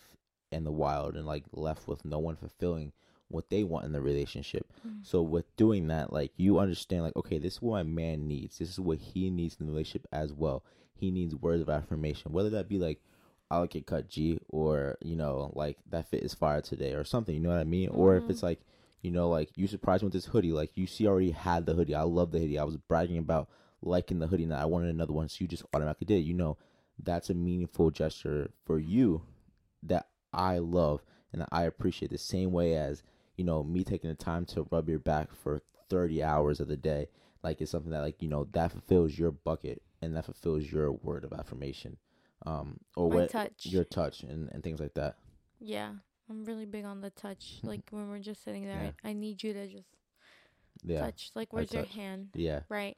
[0.51, 2.91] in the wild and like left with no one fulfilling
[3.27, 4.71] what they want in the relationship.
[4.87, 5.05] Mm.
[5.05, 8.59] So with doing that, like you understand, like okay, this is what my man needs.
[8.59, 10.63] This is what he needs in the relationship as well.
[10.93, 13.01] He needs words of affirmation, whether that be like,
[13.49, 17.03] "I like it cut G," or you know, like that fit is fire today, or
[17.03, 17.33] something.
[17.33, 17.89] You know what I mean?
[17.89, 18.61] Or if it's like,
[19.01, 20.53] you know, like you surprised me with this hoodie.
[20.53, 21.95] Like you see, I already had the hoodie.
[21.95, 22.59] I love the hoodie.
[22.59, 23.49] I was bragging about
[23.81, 26.17] liking the hoodie, and I wanted another one, so you just automatically did.
[26.19, 26.25] it.
[26.27, 26.57] You know,
[27.01, 29.21] that's a meaningful gesture for you
[29.83, 33.03] that I love and that I appreciate the same way as
[33.37, 36.77] you know me taking the time to rub your back for 30 hours of the
[36.77, 37.07] day
[37.43, 40.91] like it's something that like you know that fulfills your bucket and that fulfills your
[40.91, 41.97] word of affirmation
[42.45, 43.63] um or My what touch.
[43.63, 45.15] your touch and, and things like that
[45.59, 45.91] Yeah.
[46.29, 47.59] I'm really big on the touch.
[47.63, 48.91] Like when we're just sitting there, Yeah.
[49.03, 49.87] I, I need you to just
[50.83, 51.31] yeah touch.
[51.35, 52.29] Like where's your hand?
[52.33, 52.97] yeah Right.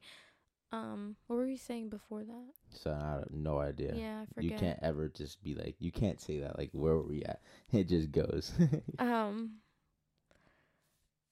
[0.70, 2.52] Um, what were you saying before that?
[2.70, 4.44] so i have no idea Yeah, I forget.
[4.44, 7.40] you can't ever just be like you can't say that like where were we at
[7.72, 8.52] it just goes
[8.98, 9.60] Um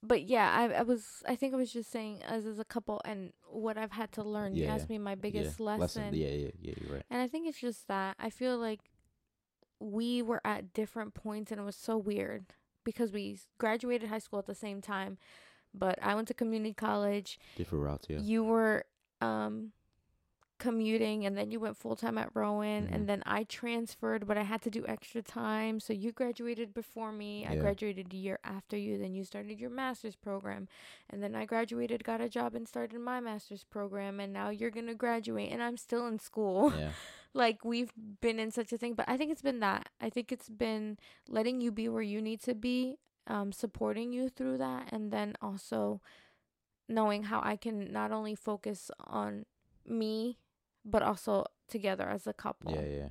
[0.02, 3.00] but yeah, I I was I think I was just saying as as a couple
[3.04, 4.54] and what I've had to learn.
[4.54, 5.66] you Yeah, asked me my biggest yeah.
[5.66, 6.14] lesson.
[6.14, 8.80] yeah yeah yeah you're right And I think it's just that I feel like
[9.80, 12.46] we were at different points and it was so weird
[12.84, 15.18] because we graduated high school at the same time,
[15.74, 17.38] but I went to community college.
[17.56, 18.84] different routes yeah You were
[19.20, 19.72] um
[20.58, 22.94] commuting and then you went full time at Rowan Mhm.
[22.94, 25.80] and then I transferred but I had to do extra time.
[25.80, 27.44] So you graduated before me.
[27.44, 28.96] I graduated a year after you.
[28.96, 30.66] Then you started your master's program.
[31.10, 34.70] And then I graduated, got a job and started my master's program and now you're
[34.70, 36.72] going to graduate and I'm still in school.
[36.74, 36.92] yeah
[37.34, 37.92] like we've
[38.22, 39.90] been in such a thing, but I think it's been that.
[40.00, 40.96] I think it's been
[41.28, 42.96] letting you be where you need to be,
[43.26, 46.00] um supporting you through that and then also
[46.88, 49.44] knowing how I can not only focus on
[49.86, 50.38] me
[50.84, 52.72] but also together as a couple.
[52.72, 53.08] Yeah, yeah,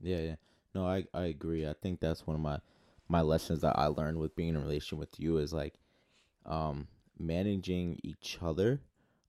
[0.00, 0.34] yeah, yeah.
[0.74, 1.66] No, I I agree.
[1.66, 2.60] I think that's one of my
[3.08, 5.74] my lessons that I learned with being in a relationship with you is like,
[6.44, 6.88] um,
[7.18, 8.80] managing each other,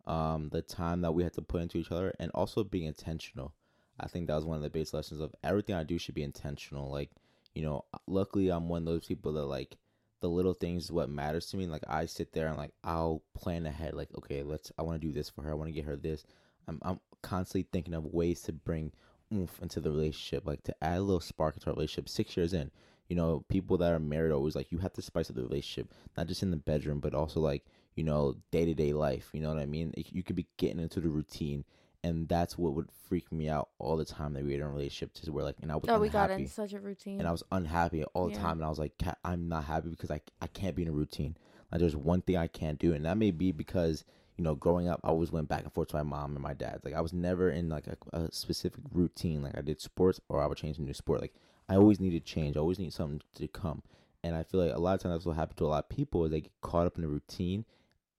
[0.08, 3.54] um, the time that we had to put into each other, and also being intentional.
[4.00, 6.24] I think that was one of the biggest lessons of everything I do should be
[6.24, 6.90] intentional.
[6.92, 7.12] Like,
[7.54, 9.78] you know, luckily I'm one of those people that like
[10.20, 11.68] the little things what matters to me.
[11.68, 13.94] Like I sit there and like I'll plan ahead.
[13.94, 15.52] Like, okay, let's I want to do this for her.
[15.52, 16.24] I want to get her this.
[16.68, 18.92] I'm I'm constantly thinking of ways to bring
[19.34, 22.10] oomph into the relationship, like to add a little spark into our relationship.
[22.10, 22.72] Six years in,
[23.10, 25.44] you know, people that are married are always like you have to spice up the
[25.44, 27.66] relationship, not just in the bedroom, but also like
[27.96, 29.30] you know day to day life.
[29.34, 29.94] You know what I mean?
[29.96, 31.64] You could be getting into the routine,
[32.08, 34.70] and that's what would freak me out all the time that we were in a
[34.70, 37.20] relationship to where like and I was Oh, unhappy we got in such a routine.
[37.20, 38.42] and I was unhappy all the Yeah.
[38.42, 38.94] time and I was like
[39.24, 41.36] I'm not happy because I I can't be in a routine.
[41.72, 44.04] Like there's one thing I can't do and that may be because
[44.38, 46.54] you know growing up I always went back and forth to my mom and my
[46.54, 46.82] dad.
[46.84, 49.42] Like I was never in like a, a specific routine.
[49.42, 51.22] Like I did sports or I would change a new sport.
[51.22, 51.34] Like
[51.70, 52.56] I always needed change.
[52.56, 53.84] I always need something to come.
[54.24, 55.90] And I feel like a lot of times that's what happens to a lot of
[55.90, 57.66] people is they get caught up in the routine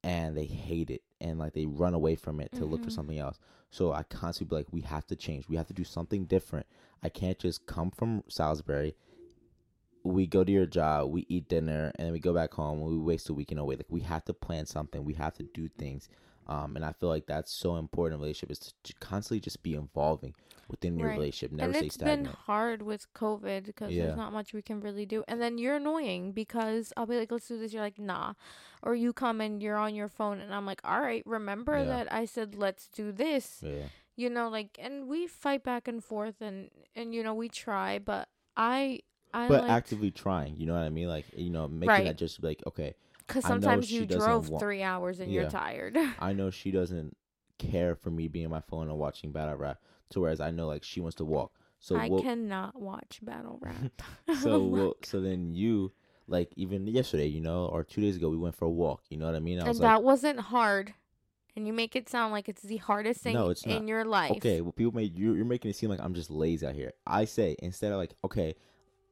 [0.05, 2.95] and they hate it and like they run away from it to look for Mhm.
[2.95, 3.39] something else.
[3.71, 5.49] So I constantly be like, we have to change.
[5.49, 6.67] We have to do something different.
[7.03, 8.95] I can't just come from Salisbury.
[10.05, 12.89] We go to your job, we eat dinner, and then we go back home and
[12.89, 13.77] we waste a weekend away.
[13.77, 15.05] Like we have to plan something.
[15.05, 16.09] We have to do things.
[16.49, 19.63] Um, and I feel like that's so important in a relationship is to, constantly just
[19.63, 20.35] be evolving
[20.69, 21.19] within your Right.
[21.19, 21.53] relationship.
[21.53, 22.35] Never and stay it's been stagnant.
[22.47, 24.07] hard with COVID because Yeah.
[24.07, 25.25] there's not much we can really do.
[25.29, 27.75] And then you're annoying because I'll be like, let's do this.
[27.75, 28.33] You're like, nah.
[28.83, 31.85] Or you come and you're on your phone and I'm like, all right, remember Yeah.
[31.85, 33.61] that I said, let's do this.
[33.63, 33.89] Yeah.
[34.17, 37.99] You know, like, and we fight back and forth and, and, you know, we try,
[37.99, 39.01] but I,
[39.35, 41.09] I But like, actively trying, you know what I mean?
[41.09, 42.05] Like, you know, making Right.
[42.07, 42.95] that just like, okay,
[43.29, 45.43] cause sometimes you drove wa- three hours and Yeah.
[45.43, 45.97] you're tired.
[46.19, 47.17] I know she doesn't
[47.59, 49.81] care for me being on my phone and watching battle rap.
[50.11, 51.53] To whereas I know like she wants to walk.
[51.81, 54.03] So I we'll, cannot watch battle rap.
[54.41, 55.93] so oh we'll, so then you
[56.27, 59.03] like even yesterday, you know, or two days ago, we went for a walk.
[59.11, 59.59] You know what I mean?
[59.59, 60.95] I and was that like, wasn't hard.
[61.57, 63.89] And you make it sound like it's the hardest thing No, it's in not.
[63.89, 64.31] your life.
[64.33, 66.93] okay, well, people make you you're making it seem like I'm just lazy out here.
[67.07, 68.55] I say instead of like, okay,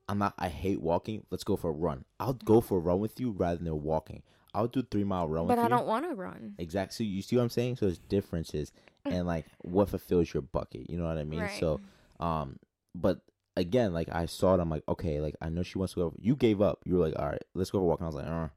[0.08, 0.34] I'm not.
[0.38, 1.24] I hate walking.
[1.30, 2.04] Let's go for a run.
[2.20, 4.22] I'll go for a run with you rather than walking.
[4.54, 5.68] I'll do three mile run But I you.
[5.68, 6.54] don't want to run.
[6.58, 6.94] Exactly.
[6.94, 7.76] So you see what I'm saying?
[7.76, 8.72] So there's differences
[9.04, 10.88] and like what fulfills your bucket.
[10.88, 11.40] You know what I mean?
[11.40, 11.60] Right.
[11.60, 11.80] So
[12.20, 12.58] um,
[12.94, 13.20] but
[13.56, 16.14] again, like I saw it, I'm like, okay, like I know she wants to go.
[16.18, 16.80] You gave up.
[16.84, 18.00] You were like, all right, let's go for a walk.
[18.00, 18.48] And I was like, uh.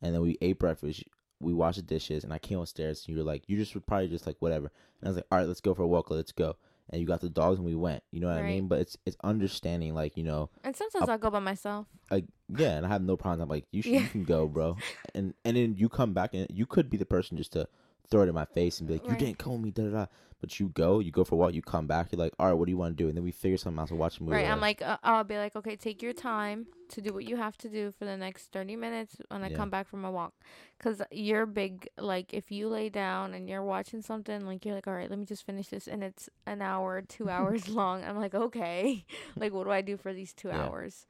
[0.00, 1.04] And then we ate breakfast.
[1.40, 3.04] We washed the dishes, and I came upstairs.
[3.06, 4.70] And you were like, you just were probably just like whatever.
[5.00, 6.10] And I was like, all right, let's go for a walk.
[6.10, 6.56] Let's go.
[6.90, 8.02] And you got the dogs, and we went.
[8.10, 8.68] You know what I mean?
[8.68, 11.86] But it's it's understanding, like you know, And sometimes I'll go by myself.
[12.10, 12.24] like
[12.54, 13.40] yeah, and I have no problem.
[13.42, 14.00] I'm like, you should, Yeah.
[14.02, 14.76] you can go, bro.
[15.14, 17.66] And and then you come back, and you could be the person just to
[18.10, 19.18] throw it in my face and be like, you Right.
[19.18, 20.06] didn't call me, da da da.
[20.40, 22.52] But you go, you go for a walk, you come back, you're like, all right,
[22.54, 23.08] what do you want to do?
[23.08, 23.90] And then we figure something out.
[23.90, 24.34] So watch a movie.
[24.34, 24.50] Right.
[24.50, 27.56] I'm like, uh, I'll be like, okay, take your time to do what you have
[27.58, 29.56] to do for the next 30 minutes when I Yeah.
[29.56, 30.32] come back from my walk.
[30.76, 34.88] Because you're big, like, if you lay down and you're watching something, like, you're like,
[34.88, 35.86] all right, let me just finish this.
[35.86, 38.02] And it's an hour, two hours long.
[38.02, 39.04] I'm like, okay.
[39.36, 40.64] like, what do I do for these two Yeah.
[40.64, 41.06] hours?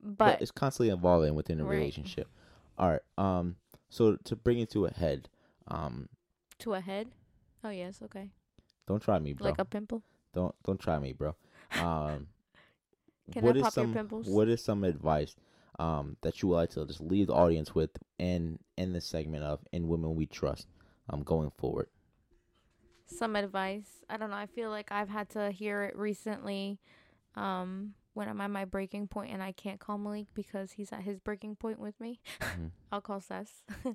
[0.00, 1.78] but, But, it's constantly evolving within a Right.
[1.78, 2.28] relationship.
[2.78, 3.02] All right.
[3.18, 3.56] Um.
[3.90, 5.28] So to bring it to a head,
[5.72, 6.08] um,
[6.60, 7.08] to a head?
[7.64, 8.00] Oh, yes.
[8.02, 8.30] Okay.
[8.86, 9.48] don't try me, bro.
[9.48, 10.02] Like a pimple?
[10.34, 11.34] don't don't try me, bro.
[11.78, 12.28] Um.
[13.32, 14.26] Can what I is pop your pimples?
[14.26, 15.34] what is some advice
[15.78, 19.42] um that you would like to just leave the audience with in in this segment
[19.42, 20.66] of in women we trust
[21.08, 21.88] um going forward
[23.06, 24.02] some advice.
[24.08, 24.36] I don't know.
[24.36, 26.80] I feel like I've had to hear it recently
[27.34, 31.02] um, when I'm at my breaking point and I can't call Malik because he's at
[31.02, 32.20] his breaking point with me.
[32.40, 32.70] Mhm.
[32.92, 33.62] I'll call Sess.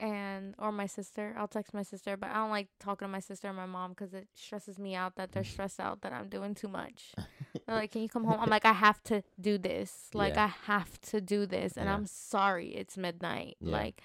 [0.00, 1.34] and or my sister.
[1.38, 3.90] I'll text my sister, but I don't like talking to my sister and my mom
[3.90, 7.12] because it stresses me out that they're stressed out that I'm doing too much.
[7.66, 10.08] They're like, "Can you come home?" I'm like, "I have to do this.
[10.14, 10.44] Like, Yeah.
[10.44, 11.94] I have to do this." And Yeah.
[11.94, 13.56] I'm sorry, it's midnight.
[13.60, 13.76] Yeah.
[13.76, 14.00] Like,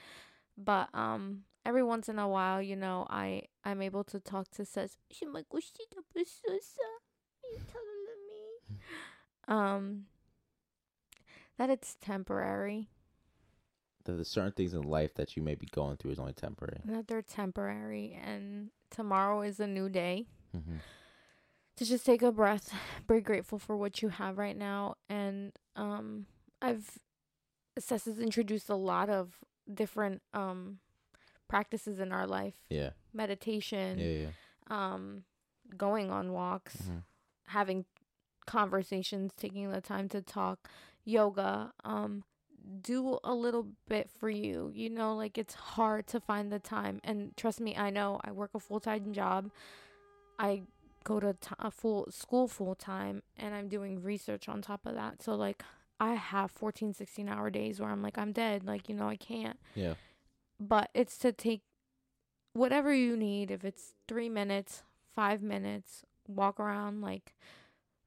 [0.57, 4.65] but um, every once in a while, you know, I I'm able to talk to
[4.65, 4.97] Sess.
[5.09, 6.89] She's like, "Gushita pususa."
[7.43, 8.77] You telling me?
[9.47, 10.05] Um,
[11.57, 12.89] that it's temporary.
[14.05, 16.81] That there's certain things in life that you may be going through is only temporary
[16.85, 20.27] That they're temporary, and tomorrow is a new day.
[20.53, 20.77] hmm
[21.77, 22.73] to just take a breath,
[23.07, 24.95] be grateful for what you have right now.
[25.09, 26.25] And um
[26.61, 26.97] I've
[27.77, 29.39] Sess has introduced a lot of
[29.73, 30.79] different um
[31.49, 32.53] practices in our life.
[32.69, 34.31] yeah Meditation, yeah yeah
[34.77, 35.23] um
[35.77, 37.03] going on walks, Mhm.
[37.47, 37.85] having
[38.45, 40.69] conversations, taking the time to talk,
[41.03, 42.23] yoga, um
[42.81, 44.71] do a little bit for you.
[44.73, 48.31] You know, like it's hard to find the time and trust me, I know I
[48.31, 49.51] work a full-time job.
[50.39, 50.63] I
[51.03, 54.95] go to t- a full school full time and I'm doing research on top of
[54.95, 55.21] that.
[55.21, 55.63] So like
[55.99, 59.15] I have 14 16 hour days where I'm like I'm dead, like you know I
[59.15, 59.59] can't.
[59.75, 59.93] yeah
[60.59, 61.61] But it's to take
[62.53, 67.35] whatever you need if it's 3 minutes, 5 minutes, walk around like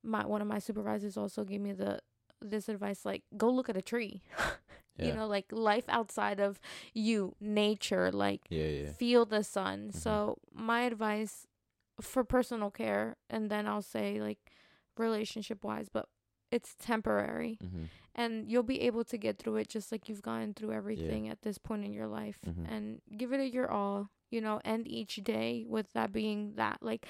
[0.02, 2.00] my one of my supervisors also gave me the
[2.40, 4.22] this advice like go look at a tree.
[5.00, 6.58] You know, like life outside of
[6.92, 8.92] you, nature, like Yeah, yeah.
[8.92, 9.90] feel the sun.
[9.92, 9.94] Mhm.
[9.94, 11.46] So my advice
[12.00, 14.50] for personal care, and then I'll say like
[14.96, 16.08] relationship wise, but
[16.50, 17.84] it's temporary, Mm-hmm.
[18.16, 21.42] and you'll be able to get through it just like you've gone through everything at
[21.42, 22.66] this point in your life, Mhm.
[22.68, 24.10] and give it your all.
[24.30, 27.06] You know, end each day with that being that like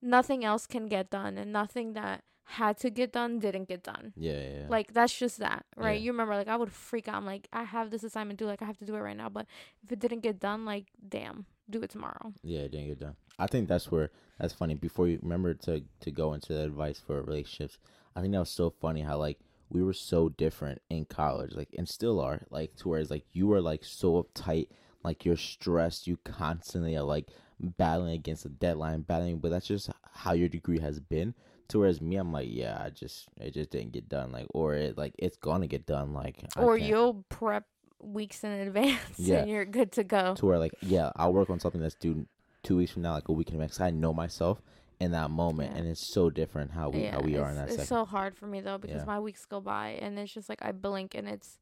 [0.00, 4.12] nothing else can get done, and nothing that had to get done didn't get done.
[4.16, 4.58] Yeah, yeah.
[4.60, 4.66] yeah.
[4.68, 5.98] Like that's just that, right?
[5.98, 6.04] Yeah.
[6.04, 7.16] You remember, like I would freak out.
[7.16, 9.28] I'm like, I have this assignment due, like I have to do it right now.
[9.28, 9.46] But
[9.84, 12.32] if it didn't get done, like, damn, do it tomorrow.
[12.42, 13.16] Yeah, it didn't get done.
[13.38, 14.74] I think that's where that's funny.
[14.74, 17.78] Before you remember to to go into the advice for relationships,
[18.14, 21.70] I think that was so funny how like we were so different in college, like
[21.76, 24.68] and still are, like to whereas like you were like so uptight,
[25.02, 27.26] like you're stressed, you constantly are like
[27.60, 31.34] battling against a deadline, battling, but that's just how your degree has been.
[31.68, 34.74] To whereas me, I'm like, yeah, I just it just didn't get done, like or
[34.74, 37.64] it like it's gonna get done, like I or can't- you'll prep
[37.98, 39.38] weeks in advance Yeah.
[39.38, 40.34] and you're good to go.
[40.34, 42.26] to where like yeah i'll work on something that's due
[42.62, 44.60] two weeks from now like a week in advance i know myself
[45.00, 45.78] in that moment Yeah.
[45.78, 48.36] and it's so different how we how we are in that it's second so hard
[48.36, 49.04] for me though because Yeah.
[49.06, 51.58] my weeks go by and it's just like I blink and it's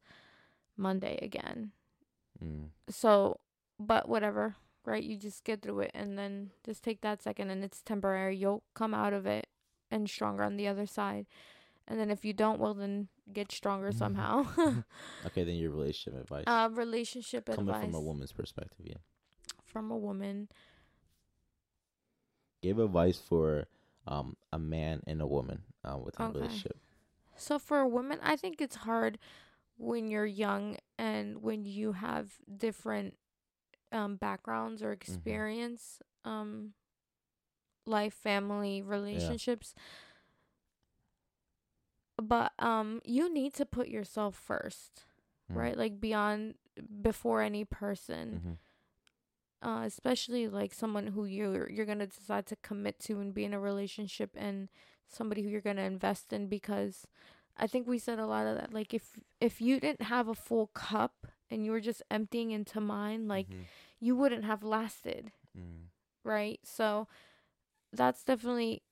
[0.77, 1.71] Monday again.
[2.43, 2.65] mm.
[2.89, 3.39] So,
[3.79, 5.01] but whatever, right?
[5.03, 8.35] You just get through it and then just take that second and it's temporary.
[8.35, 9.47] You'll come out of it
[9.95, 11.27] and stronger on the other side.
[11.87, 13.93] And then if you don't, well, then get stronger Mhm.
[13.93, 14.45] somehow.
[15.25, 18.97] okay then your relationship advice uh, relationship coming advice from a woman's perspective yeah
[19.65, 20.49] from a woman.
[22.61, 23.67] give advice for
[24.07, 26.27] um a man and a woman um within Okay.
[26.27, 26.77] relationship
[27.35, 29.19] So for a woman, I think it's hard
[29.77, 33.15] when you're young and when you have different
[33.91, 36.73] um backgrounds or experience um
[37.85, 39.73] life, family, relationships.
[42.21, 45.05] But um you need to put yourself first,
[45.51, 45.55] Mm.
[45.57, 45.77] right?
[45.77, 46.55] Like beyond
[47.01, 48.41] before any person.
[48.43, 48.57] Mhm.
[49.61, 53.53] uh, especially like someone who you're you're gonna decide to commit to and be in
[53.53, 54.69] a relationship and
[55.07, 57.07] somebody who you're gonna invest in because
[57.57, 58.73] I think we said a lot of that.
[58.73, 62.79] Like if if you didn't have a full cup and you were just emptying into
[62.79, 63.65] mine, like Mhm.
[63.99, 65.87] you wouldn't have lasted, Mm.
[66.23, 66.59] right?
[66.63, 67.07] So
[67.95, 68.83] that's definitely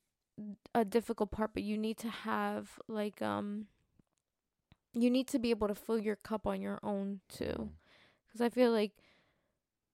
[0.74, 3.66] a difficult part, but you need to have like um
[4.92, 7.72] you need to be able to fill your cup on your own too Mhm.
[8.26, 8.92] because I feel like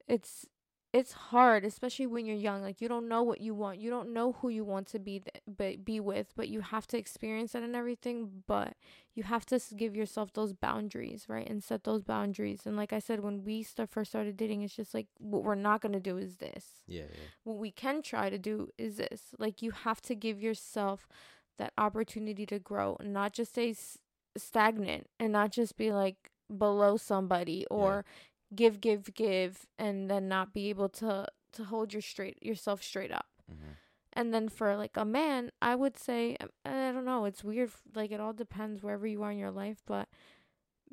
[0.09, 0.47] it's
[0.93, 2.63] it's hard, especially when you're young.
[2.63, 5.21] Like you don't know what you want, you don't know who you want to be,
[5.21, 8.43] th- but be with, but you have to experience it and everything.
[8.47, 8.75] But
[9.15, 12.63] you have to give yourself those boundaries, right, and set those boundaries.
[12.67, 15.55] And like I said, when we start first started dating, it's just like what we're
[15.55, 16.67] not gonna do is this.
[16.87, 19.35] yeah yeah What we can try to do is this.
[19.39, 21.09] Like you have to give yourself
[21.59, 23.99] that opportunity to grow, and not just stay s-
[24.37, 28.05] stagnant, and not just be like below somebody or
[28.55, 33.13] give give give and then not be able to to hold your straight yourself straight
[33.13, 33.77] up Mhm.
[34.13, 37.71] and then for like a man i would say um, i don't know it's weird
[37.95, 40.09] like it all depends wherever you are in your life but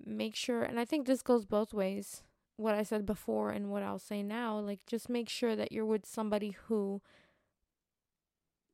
[0.06, 2.24] make sure and i think this goes both ways
[2.58, 5.86] what i said before and what i'll say now like just make sure that you're
[5.86, 7.02] with somebody who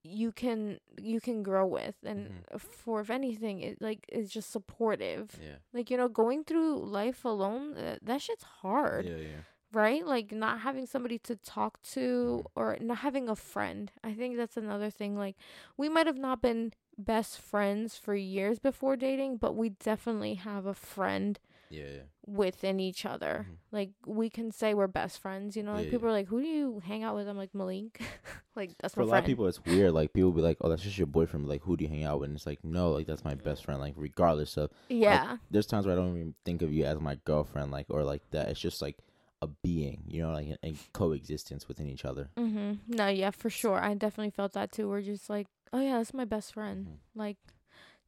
[0.04, 1.95] you can you can grow with.
[2.04, 2.60] And Mhm.
[2.62, 5.39] for if anything it like is just supportive.
[5.41, 5.58] Yeah.
[5.74, 9.41] Like you know going through life alone uh, that shit's hard yeah yeah.
[9.72, 10.06] right?
[10.06, 12.45] Like not having somebody to talk to Mhm.
[12.56, 13.91] or not having a friend.
[14.04, 15.36] I think that's another thing like
[15.78, 20.66] we might have not been best friends for years before dating but we definitely have
[20.68, 21.39] a friend
[21.70, 22.01] yeah yeah.
[22.26, 23.47] within each other.
[23.49, 23.55] Mhm.
[23.72, 25.74] like we can say we're best friends you know?
[25.74, 27.28] Like Yeah, people are like who do you hang out with?
[27.28, 28.01] I'm like malik.
[28.55, 29.93] Like that's for a my lot of people it's weird.
[29.93, 31.47] Like people be like oh that's just your boyfriend.
[31.47, 32.30] Like who do you hang out with?
[32.30, 33.80] And it's like no like that's my best friend.
[33.80, 35.38] Like regardless of yeah.
[35.49, 38.22] there's times where I don't even think of you as my girlfriend, like or like
[38.30, 38.49] that.
[38.49, 38.97] It's just like
[39.41, 42.30] a being, you know, like a, coexistence within each other.
[42.38, 42.74] mm-hmm.
[42.88, 43.80] No yeah for sure.
[43.80, 44.88] I definitely felt that too.
[44.88, 46.86] We're just like oh yeah that's my best friend.
[46.86, 46.97] Mhm.
[47.16, 47.38] like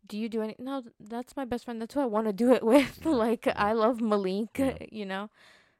[0.07, 2.33] do you do any no th- that's my best friend that's who i want to
[2.33, 4.77] do it with like i love malik Yeah.
[4.91, 5.29] you know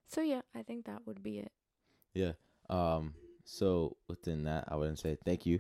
[0.08, 1.52] so yeah i think that would be it
[2.14, 2.34] Yeah.
[2.70, 3.14] Um.
[3.44, 5.60] So within that, I wouldn't say thank you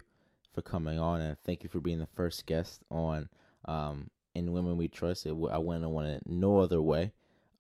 [0.53, 3.30] for coming on and thank you for being the first guest on
[3.66, 5.26] um in Women We Trust.
[5.26, 7.11] It w- I wouldn't want it no other way.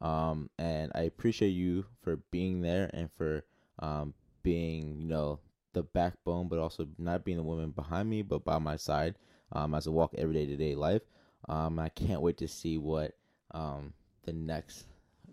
[0.01, 0.49] Um.
[0.57, 3.43] And I appreciate you for being there and for
[3.79, 5.39] um being you know
[5.73, 9.15] the backbone, but also not being the woman behind me, but by my side.
[9.55, 11.01] Um, as I walk everyday to day life.
[11.47, 11.79] Um.
[11.79, 13.15] I can't wait to see what
[13.51, 13.93] um
[14.23, 14.85] the next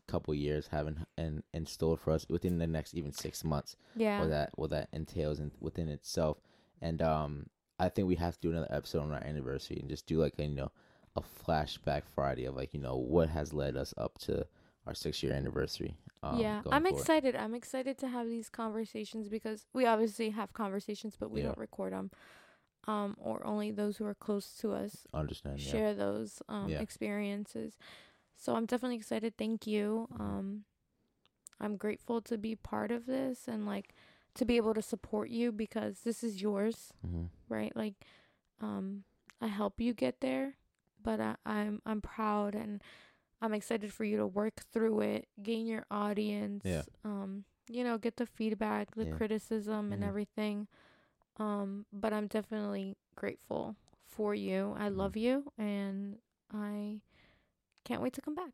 [0.06, 3.76] couple years have in, in, in store for us within the next even six months
[3.96, 6.36] yeah what that what that entails in, within itself
[6.82, 7.46] and um
[7.78, 10.34] i think we have to do another episode on our anniversary and just do like
[10.38, 10.70] a you know
[11.16, 14.44] a flashback friday of like you know what has led us up to
[14.86, 15.94] our six year anniversary.
[16.24, 17.00] Um, yeah, I'm forward.
[17.00, 17.36] excited.
[17.36, 21.46] I'm excited to have these conversations because we obviously have conversations, but we Yeah.
[21.46, 22.10] don't record them.
[22.88, 25.58] Um, or only those who are close to us Understand?
[25.60, 25.70] Yeah.
[25.70, 26.80] share those um Yeah.
[26.80, 27.76] experiences.
[28.36, 29.36] So I'm definitely excited.
[29.38, 30.08] Thank you.
[30.18, 30.64] Um,
[31.60, 33.94] I'm grateful to be part of this and like
[34.34, 37.74] to be able to support you because this is yours, hmm right?
[37.76, 37.94] Like,
[38.60, 39.04] um,
[39.40, 40.54] I help you get there,
[41.02, 42.82] but I, I'm I'm proud and
[43.40, 46.82] I'm excited for you to work through it, gain your audience, Yeah.
[47.04, 49.12] um, you know, get the feedback, the Yeah.
[49.16, 50.08] criticism, and Mhm.
[50.08, 50.66] everything.
[51.38, 53.76] Um, but I'm definitely grateful
[54.06, 54.76] for you.
[54.78, 56.16] I love you, and
[56.52, 57.00] I
[57.84, 58.52] can't wait to come back.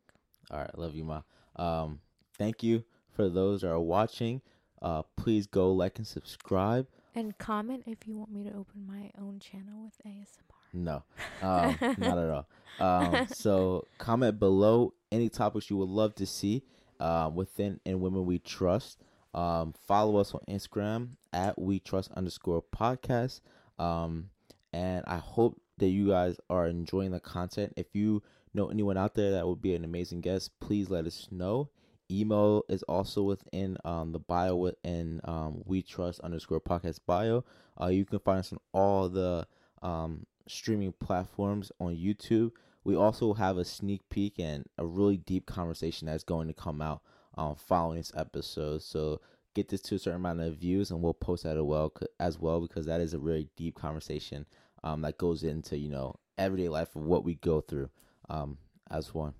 [0.51, 1.21] All right, love you, ma.
[1.55, 1.99] Um,
[2.37, 4.41] thank you for those that are watching.
[4.81, 6.87] Uh, please go like and subscribe.
[7.15, 10.55] And comment if you want me to open my own channel with ASMR.
[10.71, 11.03] No,
[11.41, 12.47] um, not at all.
[12.79, 16.63] Um, so comment below any topics you would love to see
[16.99, 18.99] um, within and women we trust.
[19.33, 23.41] Um, follow us on Instagram at we trust underscore podcast.
[23.77, 24.29] Um,
[24.73, 27.73] and I hope that you guys are enjoying the content.
[27.77, 28.21] If you
[28.53, 31.69] know anyone out there that would be an amazing guest, please let us know.
[32.11, 37.45] Email is also within um, the bio within um, we trust underscore podcast bio.
[37.79, 39.47] Uh, you can find us on all the
[39.83, 42.51] um, streaming platforms on YouTube.
[42.83, 46.81] We also have a sneak peek and a really deep conversation that's going to come
[46.81, 47.01] out
[47.39, 48.81] um, following this episode.
[48.83, 49.21] So
[49.55, 52.37] get this to a certain amount of views, and we'll post that as well, as
[52.39, 54.45] well because that is a very deep conversation
[54.83, 57.89] um, that goes into you know everyday life of what we go through
[58.29, 58.57] um,
[58.91, 59.33] as one.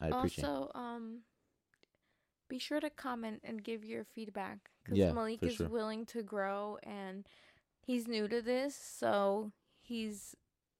[0.00, 0.44] I appreciate.
[0.44, 1.20] Also, um,
[2.48, 5.68] be sure to comment and give your feedback because Yeah, Malik is sure.
[5.68, 7.26] willing to grow and
[7.84, 10.34] he's new to this, so he's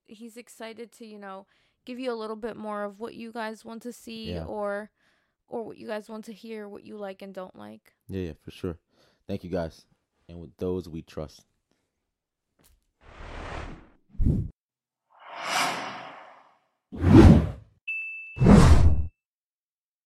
[0.07, 1.47] he's excited to you know
[1.85, 4.45] give you a little bit more of what you guys want to see Yeah.
[4.45, 4.91] or
[5.49, 7.95] or what you guys want to hear, what you like and don't like.
[8.09, 8.79] Yeah, yeah, for sure.
[9.27, 9.85] Thank you guys,
[10.29, 11.45] and with those we trust.